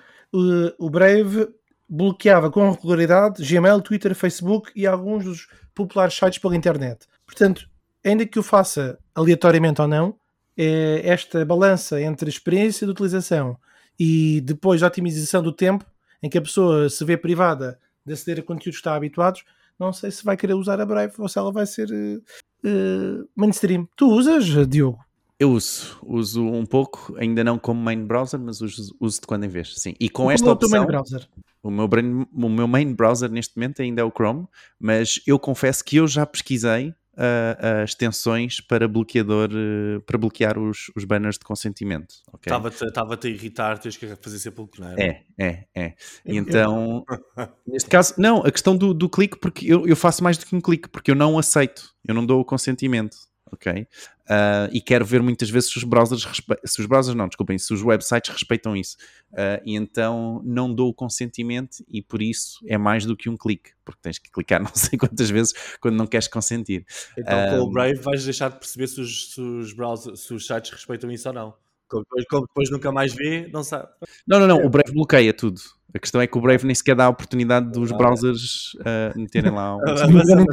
[0.78, 1.48] o Brave
[1.88, 7.06] bloqueava com regularidade Gmail, Twitter, Facebook e alguns dos populares sites pela internet.
[7.26, 7.70] Portanto,
[8.04, 10.16] ainda que o faça aleatoriamente ou não,
[10.58, 13.58] é esta balança entre experiência de utilização
[14.00, 15.86] e depois a otimização do tempo
[16.24, 19.44] em que a pessoa se vê privada de aceder a conteúdos que está habituados,
[19.80, 23.88] não sei se vai querer usar a Brave ou se ela vai ser uh, mainstream.
[23.96, 25.04] Tu usas, Diogo?
[25.38, 29.44] Eu uso, uso um pouco, ainda não como main browser, mas uso, uso de quando
[29.44, 29.94] em vez, sim.
[30.00, 31.28] E com esta opção, main browser?
[31.66, 31.90] O meu,
[32.32, 34.46] o meu main browser neste momento ainda é o Chrome,
[34.80, 40.60] mas eu confesso que eu já pesquisei uh, uh, extensões para bloqueador, uh, para bloquear
[40.60, 42.14] os, os banners de consentimento.
[42.36, 43.32] Estava-te okay?
[43.32, 44.96] a irritar, tens que fazer sempre o não é?
[45.00, 45.94] É, é, é.
[46.24, 47.04] Então,
[47.66, 50.56] neste caso, não, a questão do, do clique, porque eu, eu faço mais do que
[50.56, 53.18] um clique, porque eu não aceito, eu não dou o consentimento
[53.52, 53.88] ok?
[54.26, 56.24] Uh, e quero ver muitas vezes se os browsers,
[56.66, 58.98] se os browsers não, desculpem, se os websites respeitam isso.
[59.32, 63.38] Uh, e então não dou o consentimento e por isso é mais do que um
[63.38, 66.86] clique, porque tens que clicar não sei quantas vezes quando não queres consentir.
[67.18, 70.34] Então com o ah, Brave vais deixar de perceber se os, se os, browsers, se
[70.34, 71.54] os sites respeitam isso ou não.
[71.88, 73.88] Como depois, como depois nunca mais vê, não sabe.
[74.28, 75.62] Não, não, não, o Brave bloqueia tudo.
[75.94, 79.52] A questão é que o Brave nem sequer dá a oportunidade dos browsers uh, meterem
[79.52, 79.78] lá.
[79.78, 79.80] Um...
[79.80, 80.46] não, não, não, não, não, não,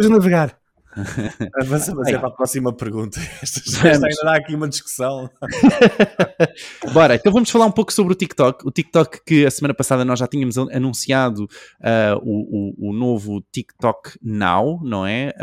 [0.00, 0.65] não, não, não, não,
[1.60, 3.20] Avançamos é para a próxima pergunta.
[3.42, 5.28] Esta ainda dá aqui uma discussão.
[6.92, 8.66] Bora, então vamos falar um pouco sobre o TikTok.
[8.66, 13.42] O TikTok que a semana passada nós já tínhamos anunciado uh, o, o, o, novo
[13.52, 15.34] TikTok Now, não é?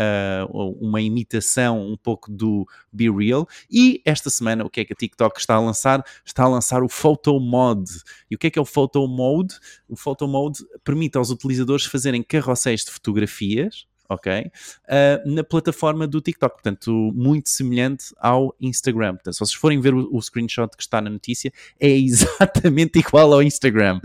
[0.49, 3.47] Uh, uma imitação um pouco do Be Real.
[3.69, 6.03] E esta semana o que é que a TikTok está a lançar?
[6.25, 7.91] Está a lançar o Photo Mode.
[8.29, 9.55] E o que é que é o Photo Mode?
[9.87, 14.41] O Photo Mode permite aos utilizadores fazerem carrosséis de fotografias ok?
[14.41, 19.15] Uh, na plataforma do TikTok, portanto, muito semelhante ao Instagram.
[19.15, 23.33] Portanto, se vocês forem ver o, o screenshot que está na notícia, é exatamente igual
[23.33, 23.99] ao Instagram.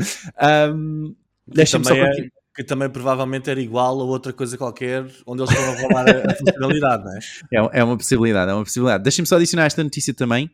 [0.72, 1.14] Um,
[1.46, 2.28] Deixa-me só é,
[2.58, 6.34] que também provavelmente era igual a outra coisa qualquer onde eles foram roubar a, a
[6.34, 7.18] funcionalidade, não é?
[7.54, 7.80] é?
[7.80, 9.04] É uma possibilidade, é uma possibilidade.
[9.04, 10.48] Deixem-me só adicionar esta notícia também, uh,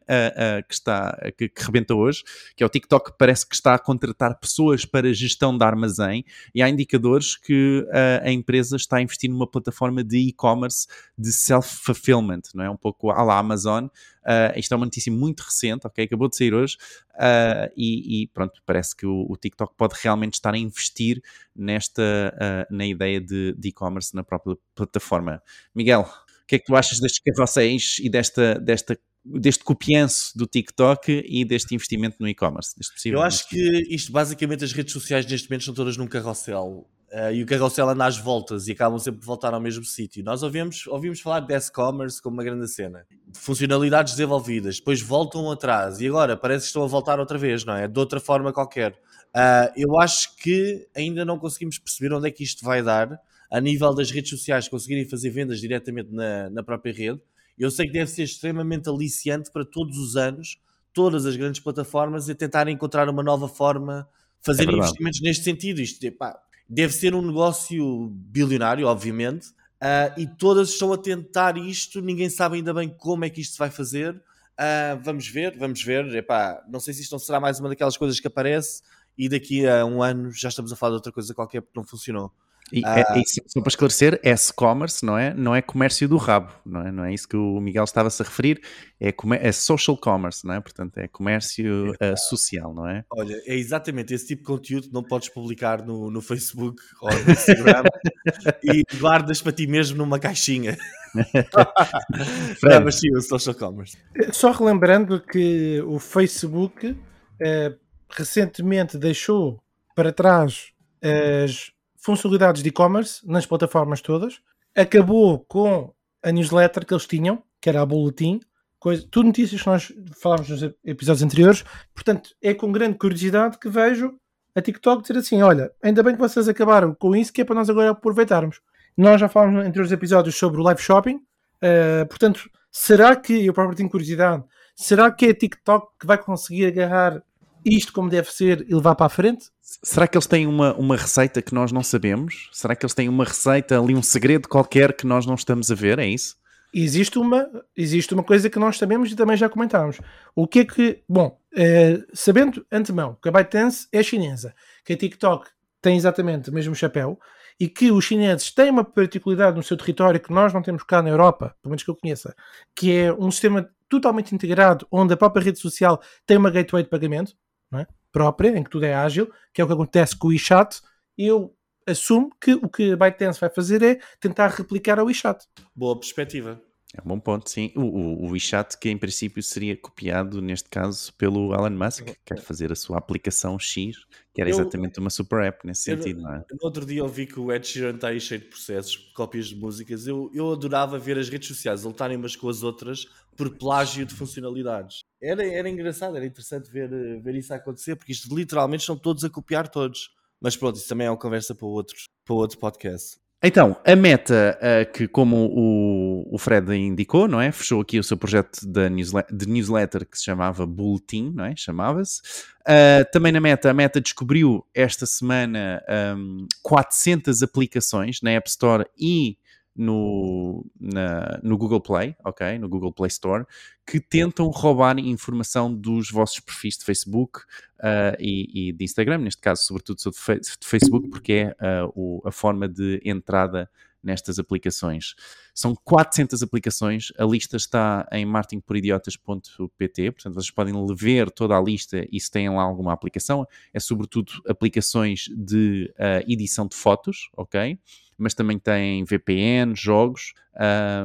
[0.60, 2.22] uh, que está, que, que rebenta hoje,
[2.54, 6.62] que é o TikTok parece que está a contratar pessoas para gestão de armazém e
[6.62, 7.86] há indicadores que
[8.22, 10.86] a empresa está a investir numa plataforma de e-commerce
[11.16, 12.68] de self-fulfillment, não é?
[12.68, 13.86] Um pouco à la Amazon,
[14.24, 16.04] Uh, isto é uma notícia muito recente, ok?
[16.04, 16.76] Acabou de sair hoje
[17.14, 21.22] uh, e, e, pronto, parece que o, o, TikTok pode realmente estar a investir
[21.54, 25.42] nesta, uh, na ideia de e-commerce na própria plataforma.
[25.74, 30.46] Miguel, o que é que tu achas destes carrosséis e desta, desta deste copianço do
[30.46, 32.74] TikTok e deste investimento no e-commerce?
[33.06, 33.58] Eu acho que
[33.88, 36.86] isto, basicamente, as redes sociais neste momento estão todas num carrossel.
[37.14, 40.24] Uh, e o carrossel anda às voltas e acabam sempre de voltar ao mesmo sítio.
[40.24, 43.06] Nós ouvimos, ouvimos falar de e-commerce como uma grande cena.
[43.34, 47.76] Funcionalidades desenvolvidas, depois voltam atrás e agora parece que estão a voltar outra vez, não
[47.76, 47.86] é?
[47.86, 48.94] De outra forma qualquer.
[49.32, 53.16] Uh, eu acho que ainda não conseguimos perceber onde é que isto vai dar
[53.48, 57.20] a nível das redes sociais conseguirem fazer vendas diretamente na, na própria rede.
[57.56, 60.58] Eu sei que deve ser extremamente aliciante para todos os anos,
[60.92, 64.08] todas as grandes plataformas, a tentarem encontrar uma nova forma,
[64.40, 65.80] fazer é investimentos neste sentido.
[65.80, 66.36] Isto, epá,
[66.68, 72.56] deve ser um negócio bilionário, obviamente, uh, e todas estão a tentar isto, ninguém sabe
[72.56, 74.14] ainda bem como é que isto vai fazer.
[74.54, 76.06] Uh, vamos ver, vamos ver.
[76.14, 78.82] Epá, não sei se isto não será mais uma daquelas coisas que aparece
[79.16, 81.84] e daqui a um ano já estamos a falar de outra coisa qualquer porque não
[81.84, 82.32] funcionou.
[82.72, 86.52] E, é, ah, é, só para esclarecer, S-commerce não é, não é comércio do rabo,
[86.64, 88.60] não é, não é isso que o Miguel estava-se a referir,
[88.98, 90.60] é, é social commerce, não é?
[90.60, 93.04] Portanto, é comércio uh, social, não é?
[93.10, 97.10] Olha, é exatamente esse tipo de conteúdo que não podes publicar no, no Facebook ou
[97.10, 97.82] no Instagram
[98.64, 100.76] e guardas para ti mesmo numa caixinha.
[102.64, 103.96] não, mas sim, o social commerce.
[104.32, 106.96] Só relembrando que o Facebook
[107.40, 107.74] eh,
[108.10, 109.60] recentemente deixou
[109.94, 111.74] para trás as
[112.04, 114.40] funcionalidades de e-commerce nas plataformas todas,
[114.76, 115.92] acabou com
[116.22, 118.40] a newsletter que eles tinham, que era a Bulletin,
[118.78, 119.90] coisa, tudo notícias que nós
[120.20, 121.64] falámos nos episódios anteriores.
[121.94, 124.14] Portanto, é com grande curiosidade que vejo
[124.54, 127.54] a TikTok dizer assim: olha, ainda bem que vocês acabaram com isso, que é para
[127.54, 128.60] nós agora aproveitarmos.
[128.94, 133.54] Nós já falámos entre os episódios sobre o live shopping, uh, portanto, será que, eu
[133.54, 134.44] próprio tenho curiosidade,
[134.76, 137.22] será que é a TikTok que vai conseguir agarrar
[137.64, 139.46] isto como deve ser e levar para a frente?
[139.60, 142.48] Será que eles têm uma, uma receita que nós não sabemos?
[142.52, 145.74] Será que eles têm uma receita ali, um segredo qualquer que nós não estamos a
[145.74, 145.98] ver?
[145.98, 146.36] É isso?
[146.72, 150.00] Existe uma, existe uma coisa que nós sabemos e também já comentámos.
[150.34, 151.02] O que é que.
[151.08, 154.54] Bom, é, sabendo antemão que a ByteDance é chinesa,
[154.84, 155.48] que a TikTok
[155.80, 157.18] tem exatamente o mesmo chapéu
[157.60, 161.00] e que os chineses têm uma particularidade no seu território que nós não temos cá
[161.00, 162.34] na Europa, pelo menos que eu conheça,
[162.74, 166.88] que é um sistema totalmente integrado onde a própria rede social tem uma gateway de
[166.88, 167.36] pagamento
[167.78, 167.86] é?
[168.14, 170.80] própria, em que tudo é ágil, que é o que acontece com o WeChat,
[171.18, 171.52] eu
[171.86, 175.44] assumo que o que a ByteDance vai fazer é tentar replicar o WeChat.
[175.74, 176.62] Boa perspectiva.
[176.96, 177.72] É um bom ponto, sim.
[177.74, 182.16] O, o, o WeChat, que em princípio seria copiado, neste caso, pelo Elon Musk, que
[182.24, 183.96] quer fazer a sua aplicação X,
[184.32, 186.44] que era eu, exatamente uma super app nesse sentido, não é?
[186.52, 189.46] No outro dia eu vi que o Ed Sheeran está aí cheio de processos, cópias
[189.46, 190.06] de músicas.
[190.06, 194.14] Eu, eu adorava ver as redes sociais lutarem umas com as outras por plágio de
[194.14, 195.00] funcionalidades.
[195.20, 196.88] Era, era engraçado, era interessante ver,
[197.20, 200.10] ver isso acontecer, porque isto literalmente estão todos a copiar todos.
[200.40, 203.18] Mas pronto, isso também é uma conversa para, outros, para outro podcast.
[203.46, 207.52] Então, a Meta, uh, que como o, o Fred indicou, não é?
[207.52, 211.54] Fechou aqui o seu projeto de newsletter, de newsletter que se chamava Bulletin, não é?
[211.54, 212.22] Chamava-se.
[212.62, 215.82] Uh, também na Meta, a Meta descobriu esta semana
[216.16, 219.36] um, 400 aplicações na App Store e
[219.76, 222.58] no, na, no Google Play, ok?
[222.58, 223.44] No Google Play Store,
[223.86, 227.40] que tentam roubar informação dos vossos perfis de Facebook
[227.80, 232.30] uh, e, e, de Instagram, neste caso, sobretudo de Facebook, porque é uh, o, a
[232.30, 233.68] forma de entrada
[234.04, 235.14] nestas aplicações.
[235.54, 242.06] São 400 aplicações, a lista está em marketingporidiotas.pt, portanto vocês podem ver toda a lista
[242.12, 247.78] e se têm lá alguma aplicação, é sobretudo aplicações de uh, edição de fotos, ok?
[248.18, 250.32] Mas também tem VPN, jogos,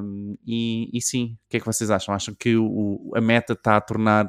[0.04, 2.14] um, e, e, sim, o que é que vocês acham?
[2.14, 4.28] Acham que o, a meta está a tornar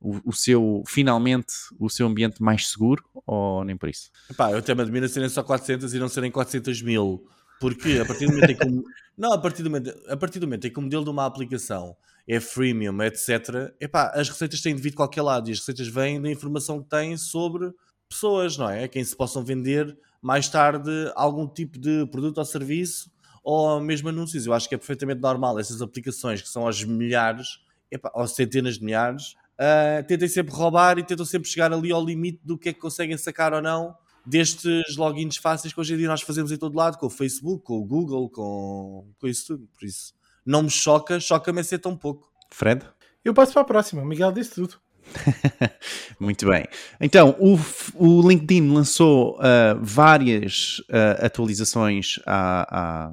[0.00, 4.10] o, o, seu, finalmente, o seu ambiente mais seguro ou nem por isso?
[4.28, 7.24] Epá, eu até me admiro serem só 400 e não serem 400 mil,
[7.60, 8.84] porque a partir do momento em que,
[9.16, 11.26] não, a partir do momento, a partir do momento em que o modelo de uma
[11.26, 11.96] aplicação
[12.28, 15.86] é freemium, etc., epá, as receitas têm de vir de qualquer lado e as receitas
[15.86, 17.72] vêm da informação que têm sobre
[18.08, 18.88] pessoas, não é?
[18.88, 23.10] Quem se possam vender mais tarde algum tipo de produto ou serviço
[23.42, 24.46] ou mesmo anúncios.
[24.46, 27.60] Eu acho que é perfeitamente normal essas aplicações que são aos milhares
[27.90, 32.04] epá, ou centenas de milhares uh, tentem sempre roubar e tentam sempre chegar ali ao
[32.04, 33.96] limite do que é que conseguem sacar ou não
[34.26, 37.64] destes logins fáceis que hoje em dia nós fazemos em todo lado, com o Facebook,
[37.64, 39.68] com o Google, com, com isso tudo.
[39.68, 40.12] Por isso,
[40.44, 42.28] não me choca, choca-me a ser tão pouco.
[42.50, 42.84] Fred?
[43.24, 44.02] Eu passo para a próxima.
[44.02, 44.80] O Miguel disse tudo.
[46.20, 46.64] Muito bem.
[47.00, 47.58] Então, o,
[47.94, 53.12] o LinkedIn lançou uh, várias uh, atualizações a,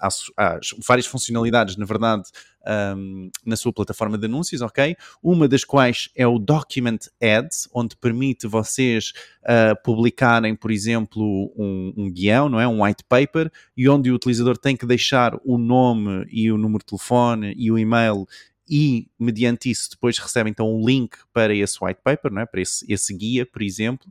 [0.00, 2.24] a, a, várias funcionalidades, na verdade,
[2.96, 4.96] um, na sua plataforma de anúncios, ok?
[5.22, 9.12] Uma das quais é o Document Ads, onde permite vocês
[9.42, 12.68] uh, publicarem, por exemplo, um, um, guião, não é?
[12.68, 16.80] Um white paper, e onde o utilizador tem que deixar o nome e o número
[16.80, 18.26] de telefone e o e-mail
[18.70, 22.46] e, mediante isso, depois recebe então um link para esse white paper, não é?
[22.46, 24.06] para esse, esse guia, por exemplo.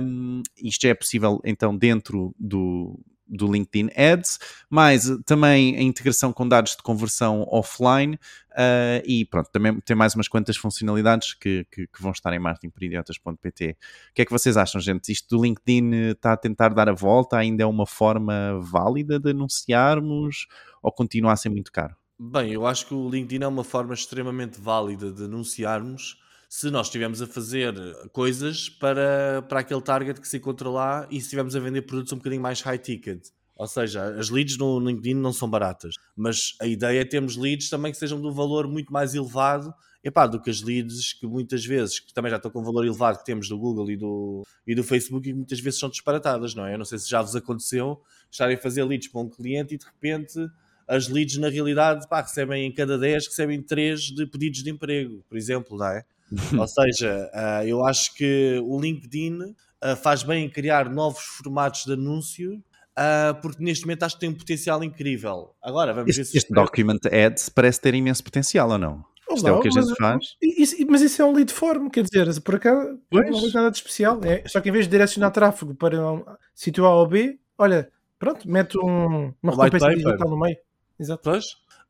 [0.00, 4.38] Um, isto é possível então dentro do, do LinkedIn Ads,
[4.70, 8.14] mas também a integração com dados de conversão offline
[8.52, 12.38] uh, e pronto, também tem mais umas quantas funcionalidades que, que, que vão estar em
[12.38, 13.76] marketingperidiotas.pt.
[14.10, 15.10] O que é que vocês acham, gente?
[15.10, 17.36] Isto do LinkedIn está a tentar dar a volta?
[17.36, 20.46] Ainda é uma forma válida de anunciarmos
[20.80, 21.96] ou continua a ser muito caro?
[22.18, 26.86] Bem, eu acho que o LinkedIn é uma forma extremamente válida de anunciarmos se nós
[26.86, 27.74] estivermos a fazer
[28.10, 32.14] coisas para, para aquele target que se encontra lá e se estivermos a vender produtos
[32.14, 33.26] um bocadinho mais high ticket.
[33.54, 37.68] Ou seja, as leads no LinkedIn não são baratas, mas a ideia é termos leads
[37.68, 41.26] também que sejam de um valor muito mais elevado epá, do que as leads que
[41.26, 43.96] muitas vezes, que também já estão com um valor elevado que temos do Google e
[43.96, 46.74] do, e do Facebook e muitas vezes são disparatadas, não é?
[46.74, 48.00] Eu não sei se já vos aconteceu
[48.30, 50.38] estarem a fazer leads para um cliente e de repente
[50.86, 55.24] as leads na realidade pá, recebem em cada 10, recebem 3 de pedidos de emprego,
[55.28, 56.04] por exemplo, não é?
[56.58, 61.84] Ou seja, uh, eu acho que o LinkedIn uh, faz bem em criar novos formatos
[61.84, 65.54] de anúncio, uh, porque neste momento acho que tem um potencial incrível.
[65.62, 66.38] Agora, vamos este, ver se.
[66.38, 69.04] Este Document Ads parece ter imenso potencial ou não?
[69.32, 70.36] Isto não, é o que a gente mas, faz.
[70.40, 73.28] Isso, mas isso é um lead form, quer dizer, por acaso pois.
[73.28, 74.20] não é nada de especial.
[74.24, 76.24] É, só que em vez de direcionar tráfego para um
[76.54, 80.56] sítio A ou B, olha, pronto, mete um, uma recompensa digital no meio.
[80.98, 81.22] Exato.
[81.24, 81.44] Pois?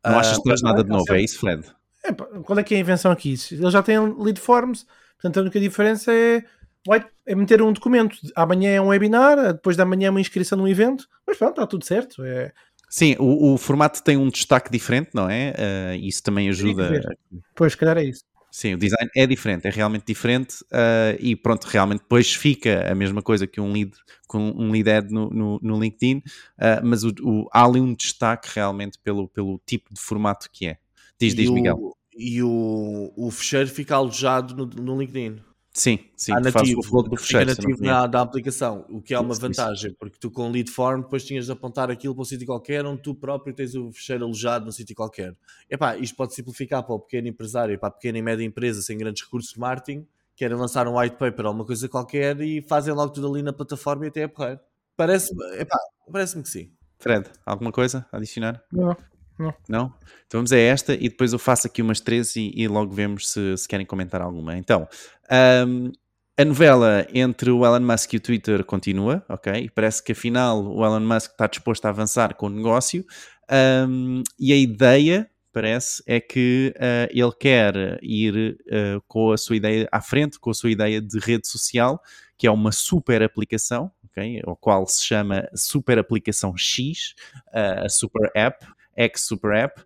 [0.05, 1.65] Não achas que traz nada de novo, é isso, Fred?
[2.05, 3.35] É, qual é que é a invenção aqui?
[3.51, 4.87] Eles já têm lead forms,
[5.17, 6.45] portanto a única diferença é,
[7.27, 8.17] é meter um documento.
[8.35, 11.67] Amanhã é um webinar, depois da manhã é uma inscrição num evento, mas pronto, está
[11.67, 12.23] tudo certo.
[12.23, 12.53] É...
[12.89, 15.53] Sim, o, o, formato tem um destaque diferente, não é?
[15.59, 17.17] Uh, isso também ajuda.
[17.55, 18.23] Pois, calhar é isso.
[18.57, 22.95] Sim, o design é diferente, é realmente diferente uh, e pronto, realmente depois fica a
[22.95, 23.93] mesma coisa que um lead,
[24.27, 26.23] com um lead ad no, no, no LinkedIn,
[26.57, 30.69] uh, mas o, o, há ali um destaque realmente pelo, pelo tipo de formato que
[30.69, 30.79] é.
[31.21, 31.95] Diz, diz, Miguel.
[32.17, 35.39] E o, o fecheiro fica alojado no, no LinkedIn.
[35.77, 36.33] Sim, sim.
[36.33, 39.91] Há nativo, o do fecheiro, nativo na, da aplicação, o que é uma isso, vantagem,
[39.91, 39.99] isso.
[40.01, 42.87] porque tu com o lead form depois tinhas de apontar aquilo para um sítio qualquer,
[42.87, 45.37] onde tu próprio tens o fecheiro alojado no sítio qualquer.
[45.69, 48.97] Epá, isto pode simplificar para o pequeno empresário, para a pequena e média empresa sem
[48.97, 52.95] grandes recursos de marketing, querem lançar um white paper ou uma coisa qualquer e fazem
[52.95, 54.61] logo tudo ali na plataforma e até é porreiro.
[54.97, 55.45] Parece-me
[56.11, 56.73] parece que sim.
[56.99, 58.65] Fred, alguma coisa a adicionar?
[58.73, 58.97] Não.
[59.69, 59.93] Não.
[60.27, 63.31] Então vamos a esta e depois eu faço aqui umas três e, e logo vemos
[63.31, 64.57] se, se, querem comentar alguma.
[64.57, 64.89] Então,
[65.67, 65.93] um,
[66.39, 69.71] a novela entre o Elon Musk e o Twitter continua, ok?
[69.75, 73.05] Parece que afinal o Elon Musk está disposto a avançar com o negócio
[73.89, 79.57] um, e a ideia, parece, é que uh, ele quer ir uh, com a sua
[79.57, 82.03] ideia à frente, com a sua ideia de rede social,
[82.37, 84.43] que é uma super aplicação, ok?
[84.47, 87.15] O qual se chama Super Aplicação X,
[87.49, 88.67] uh, a Super App,
[88.97, 89.83] X Super App,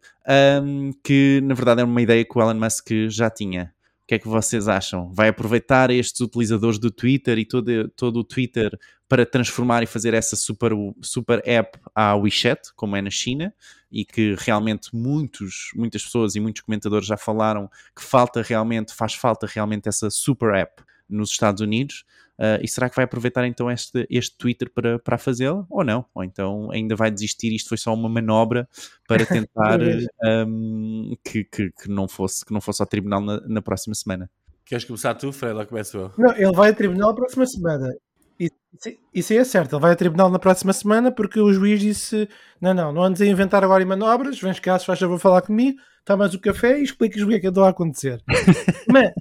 [0.63, 3.75] um, que na verdade é uma ideia que o Elon Musk já tinha.
[4.05, 5.13] O que é que vocês acham?
[5.13, 8.77] Vai aproveitar estes utilizadores do Twitter e todo, todo o Twitter
[9.09, 13.53] para transformar e fazer essa super, super app à WeChat, como é na China,
[13.91, 19.15] e que realmente muitos, muitas pessoas e muitos comentadores já falaram que falta realmente, faz
[19.15, 22.05] falta realmente essa super app nos Estados Unidos.
[22.41, 26.07] Uh, e será que vai aproveitar então este, este Twitter para, para fazê-lo ou não?
[26.15, 27.55] Ou então ainda vai desistir?
[27.55, 28.67] Isto foi só uma manobra
[29.07, 29.79] para tentar
[30.25, 34.31] um, que, que, que, não fosse, que não fosse ao tribunal na, na próxima semana.
[34.65, 36.13] Queres começar tu, Fred, ou começo eu?
[36.17, 37.95] Não, ele vai ao tribunal na próxima semana.
[38.39, 38.57] Isso,
[39.13, 42.27] isso aí é certo, ele vai a tribunal na próxima semana porque o juiz disse:
[42.59, 45.43] Não, não, não andes a inventar agora em manobras, vens cá, se faz favor falar
[45.43, 48.23] comigo, tomas o café e explicas o que é que andou a acontecer.
[48.89, 49.13] mas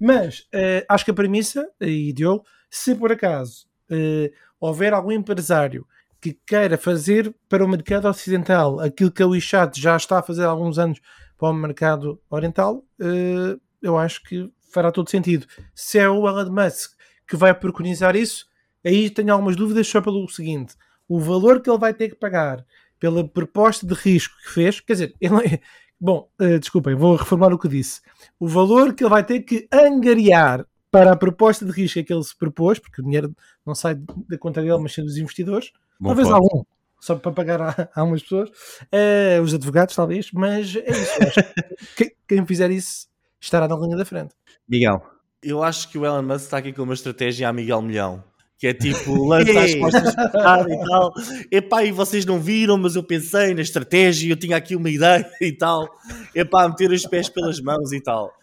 [0.00, 5.86] mas uh, acho que a premissa, e Diogo, se por acaso uh, houver algum empresário
[6.20, 10.44] que queira fazer para o mercado ocidental aquilo que a WeChat já está a fazer
[10.44, 11.00] há alguns anos
[11.36, 15.46] para o mercado oriental, uh, eu acho que fará todo sentido.
[15.74, 16.92] Se é o Elon Musk
[17.26, 18.46] que vai preconizar isso,
[18.84, 20.74] aí tenho algumas dúvidas só pelo seguinte:
[21.08, 22.64] o valor que ele vai ter que pagar
[22.98, 25.60] pela proposta de risco que fez, quer dizer, ele,
[26.00, 28.00] bom, uh, desculpem, vou reformar o que disse.
[28.38, 32.24] O valor que ele vai ter que angariar para a proposta de risco que ele
[32.24, 33.34] se propôs, porque o dinheiro
[33.66, 35.70] não sai da conta dele, mas sim dos investidores,
[36.00, 36.36] Bom talvez ponto.
[36.36, 36.64] algum,
[37.00, 41.94] só para pagar a, a umas pessoas, uh, os advogados talvez, mas é isso.
[41.96, 43.06] quem, quem fizer isso
[43.40, 44.34] estará na linha da frente.
[44.68, 45.02] Miguel.
[45.40, 48.24] Eu acho que o Elon Musk está aqui com uma estratégia a Miguel Milhão.
[48.58, 51.12] Que é tipo, lança as costas e tal.
[51.50, 55.30] Epá, e vocês não viram, mas eu pensei na estratégia, eu tinha aqui uma ideia
[55.40, 55.88] e tal.
[56.34, 58.34] Epá, meter os pés pelas mãos e tal.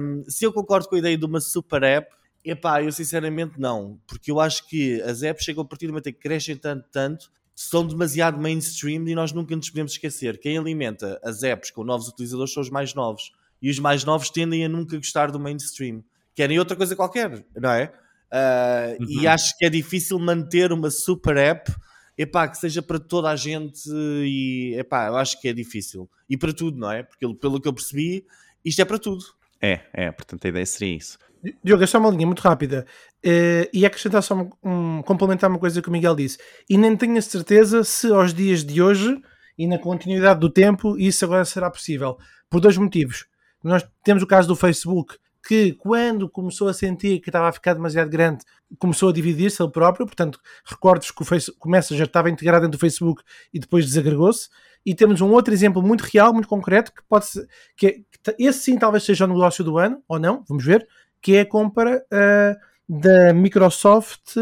[0.00, 2.14] Um, se eu concordo com a ideia de uma super app,
[2.44, 3.98] epá, eu sinceramente não.
[4.06, 6.84] Porque eu acho que as apps chegam a partir do momento em que crescem tanto,
[6.92, 10.38] tanto, são demasiado mainstream e nós nunca nos podemos esquecer.
[10.38, 14.28] Quem alimenta as apps com novos utilizadores são os mais novos e os mais novos
[14.28, 16.02] tendem a nunca gostar do mainstream.
[16.34, 17.92] Querem outra coisa qualquer, não é?
[18.32, 19.20] Uh, uhum.
[19.22, 21.72] E acho que é difícil manter uma super app
[22.16, 26.08] epá, que seja para toda a gente e epá, eu acho que é difícil.
[26.28, 27.02] E para tudo, não é?
[27.02, 28.24] Porque pelo que eu percebi,
[28.64, 29.24] isto é para tudo.
[29.60, 31.18] É, é, portanto a ideia seria isso.
[31.62, 32.86] Diogo, é só uma linha muito rápida
[33.24, 36.38] uh, e acrescentar só um, um, complementar uma coisa que o Miguel disse.
[36.68, 39.20] E nem tenho a certeza se aos dias de hoje
[39.58, 42.16] e na continuidade do tempo isso agora será possível.
[42.48, 43.26] Por dois motivos.
[43.62, 45.16] Nós temos o caso do Facebook,
[45.46, 48.44] que quando começou a sentir que estava a ficar demasiado grande,
[48.78, 52.78] começou a dividir-se ele próprio, portanto, recordes que o, Facebook, o Messenger estava integrado dentro
[52.78, 53.22] do Facebook
[53.52, 54.48] e depois desagregou-se.
[54.86, 58.42] E temos um outro exemplo muito real, muito concreto, que pode ser, que, é, que
[58.42, 60.86] esse sim talvez seja o negócio do ano, ou não, vamos ver,
[61.20, 62.56] que é a compra uh,
[63.00, 64.36] da Microsoft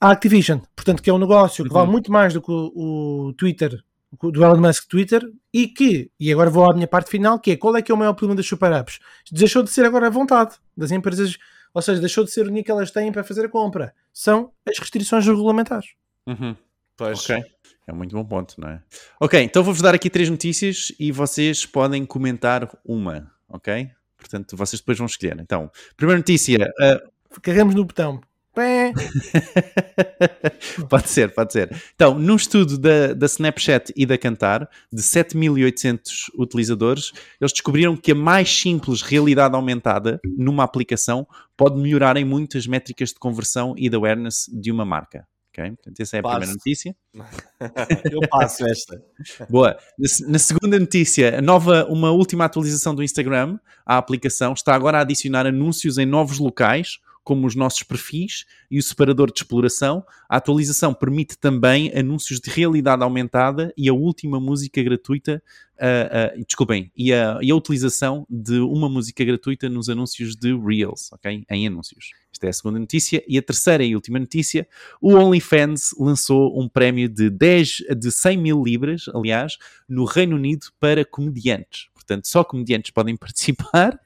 [0.00, 0.60] à Activision.
[0.74, 1.78] Portanto, que é um negócio que uhum.
[1.78, 3.82] vale muito mais do que o, o Twitter
[4.12, 7.56] do Elon Musk Twitter e que, e agora vou à minha parte final, que é
[7.56, 8.98] qual é que é o maior problema das super apps?
[9.30, 11.36] Deixou de ser agora a vontade das empresas,
[11.72, 13.94] ou seja, deixou de ser o único que elas têm para fazer a compra.
[14.12, 15.90] São as restrições regulamentares.
[16.26, 16.56] Uhum.
[16.96, 17.20] Pois.
[17.20, 17.42] Ok.
[17.86, 18.82] É um muito bom ponto, não é?
[19.18, 23.90] Ok, então vou-vos dar aqui três notícias e vocês podem comentar uma, ok?
[24.16, 25.38] Portanto, vocês depois vão escolher.
[25.40, 26.70] Então, primeira notícia.
[26.78, 27.40] Uh...
[27.40, 28.20] Carregamos no botão.
[30.88, 31.70] pode ser, pode ser.
[31.94, 38.10] Então, num estudo da, da Snapchat e da Cantar, de 7.800 utilizadores, eles descobriram que
[38.12, 41.26] a mais simples realidade aumentada numa aplicação
[41.56, 45.26] pode melhorar em muitas métricas de conversão e de awareness de uma marca.
[45.52, 45.70] Okay?
[45.72, 46.36] Portanto, essa é a passo.
[46.36, 46.96] primeira notícia.
[48.12, 49.02] Eu passo esta.
[49.48, 49.76] Boa.
[49.98, 55.02] Na, na, segunda notícia, nova, uma última atualização do Instagram, a aplicação está agora a
[55.02, 60.04] adicionar anúncios em novos locais como os nossos perfis e o separador de exploração.
[60.28, 65.42] A atualização permite também anúncios de realidade aumentada e a última música gratuita,
[65.76, 70.56] uh, uh, desculpem, e a, e a, utilização de uma música gratuita nos anúncios de
[70.56, 71.44] Reels, ok?
[71.50, 72.12] Em anúncios.
[72.32, 73.22] Esta é a segunda notícia.
[73.28, 74.66] E a terceira e última notícia,
[75.00, 79.58] o OnlyFans lançou um prémio de, 10, de 100 mil libras, aliás,
[79.88, 81.88] no Reino Unido para comediantes.
[81.92, 84.00] Portanto, só comediantes podem participar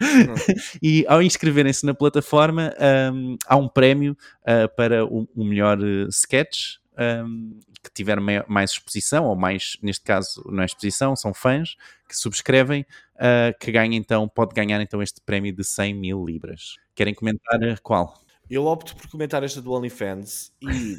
[0.82, 2.74] e ao inscreverem-se na plataforma,
[3.12, 8.18] um, há um prémio uh, para o, o melhor uh, sketch um, que tiver
[8.48, 11.76] mais exposição, ou mais, neste caso, não é exposição, são fãs
[12.08, 12.84] que subscrevem,
[13.16, 16.76] uh, que ganha então, pode ganhar então este prémio de 100 mil libras.
[16.94, 18.20] Querem comentar qual?
[18.50, 20.96] Eu opto por comentar esta do OnlyFans, e,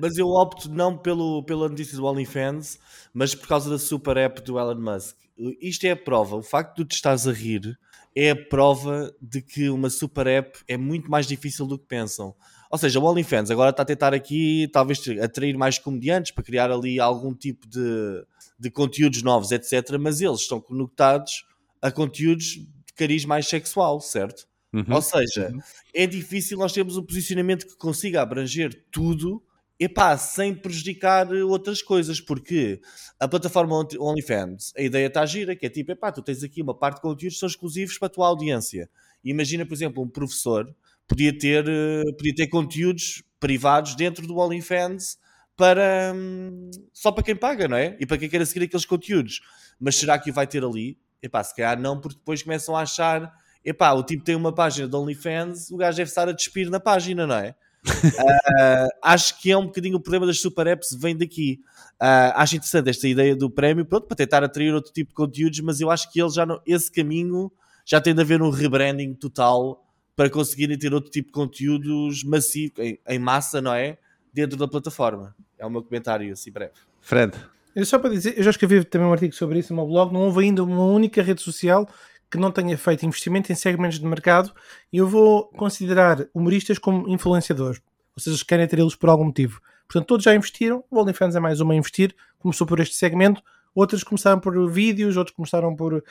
[0.00, 2.78] mas eu opto não pelo, pela notícia do OnlyFans,
[3.14, 5.16] mas por causa da super app do Elon Musk.
[5.60, 7.78] Isto é a prova, o facto de tu te estás a rir
[8.20, 12.34] é a prova de que uma super app é muito mais difícil do que pensam.
[12.68, 16.68] Ou seja, o OnlyFans agora está a tentar aqui, talvez, atrair mais comediantes para criar
[16.68, 18.24] ali algum tipo de,
[18.58, 19.96] de conteúdos novos, etc.
[20.00, 21.44] Mas eles estão conectados
[21.80, 24.48] a conteúdos de cariz mais sexual, certo?
[24.72, 24.84] Uhum.
[24.88, 25.60] Ou seja, uhum.
[25.94, 29.40] é difícil nós termos um posicionamento que consiga abranger tudo
[29.78, 32.80] epá, sem prejudicar outras coisas, porque
[33.18, 36.74] a plataforma OnlyFans, a ideia está gira, que é tipo, epá, tu tens aqui uma
[36.74, 38.90] parte de conteúdos que são exclusivos para a tua audiência.
[39.24, 40.74] Imagina, por exemplo, um professor
[41.06, 45.18] podia ter, eh, podia ter conteúdos privados dentro do OnlyFans
[45.56, 47.96] para hum, só para quem paga, não é?
[47.98, 49.40] E para quem queira seguir aqueles conteúdos.
[49.80, 50.98] Mas será que vai ter ali?
[51.22, 53.32] Epá, se calhar não, porque depois começam a achar,
[53.64, 56.78] epá, o tipo tem uma página de OnlyFans, o gajo deve estar a despir na
[56.78, 57.56] página, não é?
[57.90, 61.60] Uh, acho que é um bocadinho o problema das super apps, vem daqui.
[62.00, 65.60] Uh, acho interessante esta ideia do prémio, pronto, para tentar atrair outro tipo de conteúdos,
[65.60, 67.50] mas eu acho que ele já não, esse caminho
[67.84, 69.84] já tem de haver um rebranding total
[70.14, 73.98] para conseguirem ter outro tipo de conteúdos massivo, em, em, massa, não é?
[74.32, 75.34] Dentro da plataforma.
[75.58, 76.72] É o meu comentário assim breve.
[77.00, 77.32] Fred.
[77.74, 80.12] Eu só para dizer, eu já escrevi também um artigo sobre isso no meu blog,
[80.12, 81.88] não houve ainda uma única rede social
[82.30, 84.52] que não tenha feito investimento em segmentos de mercado
[84.92, 87.80] e eu vou considerar humoristas como influenciadores.
[88.16, 89.60] Ou seja, querem ter eles por algum motivo.
[89.86, 93.42] Portanto, todos já investiram, o OnlyFans é mais uma a investir, começou por este segmento,
[93.74, 96.02] outras começaram por vídeos, outros começaram por uh,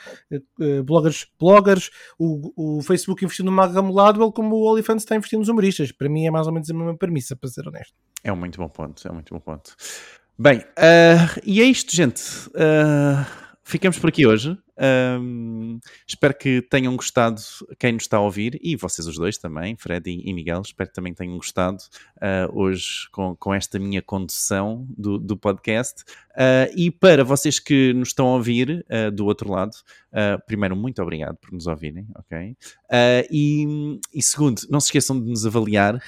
[0.60, 5.40] uh, bloggers, bloggers, o, o, Facebook investiu no Malcolm Gladwell, como o OnlyFans está investindo
[5.40, 5.92] nos humoristas.
[5.92, 7.94] Para mim é mais ou menos a mesma premissa, para ser honesto.
[8.24, 9.76] É um muito bom ponto, é um muito bom ponto.
[10.36, 12.22] Bem, uh, e é isto, gente.
[13.62, 14.58] ficamos por aqui hoje.
[14.80, 17.40] Um, espero que tenham gostado
[17.78, 20.62] quem nos está a ouvir e vocês os dois também, Fred e Miguel.
[20.62, 21.78] Espero que também tenham gostado
[22.16, 26.02] uh, hoje com, com esta minha condução do, do podcast.
[26.38, 29.72] Uh, e para vocês que nos estão a ouvir uh, do outro lado,
[30.46, 32.56] primeiro, muito obrigado por nos ouvirem, ok?
[33.30, 36.02] E, e, segundo, não se esqueçam de nos avaliar.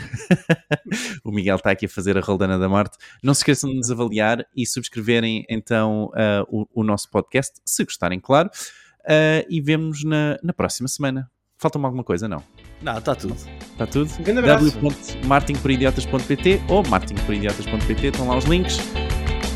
[1.22, 2.96] o Miguel está aqui a fazer a Roldana da Morte.
[3.22, 6.10] Não se esqueçam de nos avaliar e subscreverem então
[6.48, 8.50] o, o nosso podcast, se gostarem, claro.
[9.10, 11.28] Uh, e vemos na, na próxima semana.
[11.58, 12.28] Falta-me alguma coisa?
[12.28, 12.44] Não.
[12.80, 13.34] Não, está tudo.
[13.72, 14.08] Está tudo?
[14.20, 14.70] Um grande abraço.
[14.80, 18.78] www.martinporidiotas.pt ou martinporidiotas.pt estão lá os links.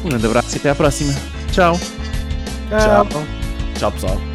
[0.05, 1.13] Um grande abraço e até à próxima.
[1.53, 1.79] Tchau.
[2.69, 3.07] Tchau.
[3.07, 3.23] Tchau,
[3.77, 4.34] Tchau pessoal.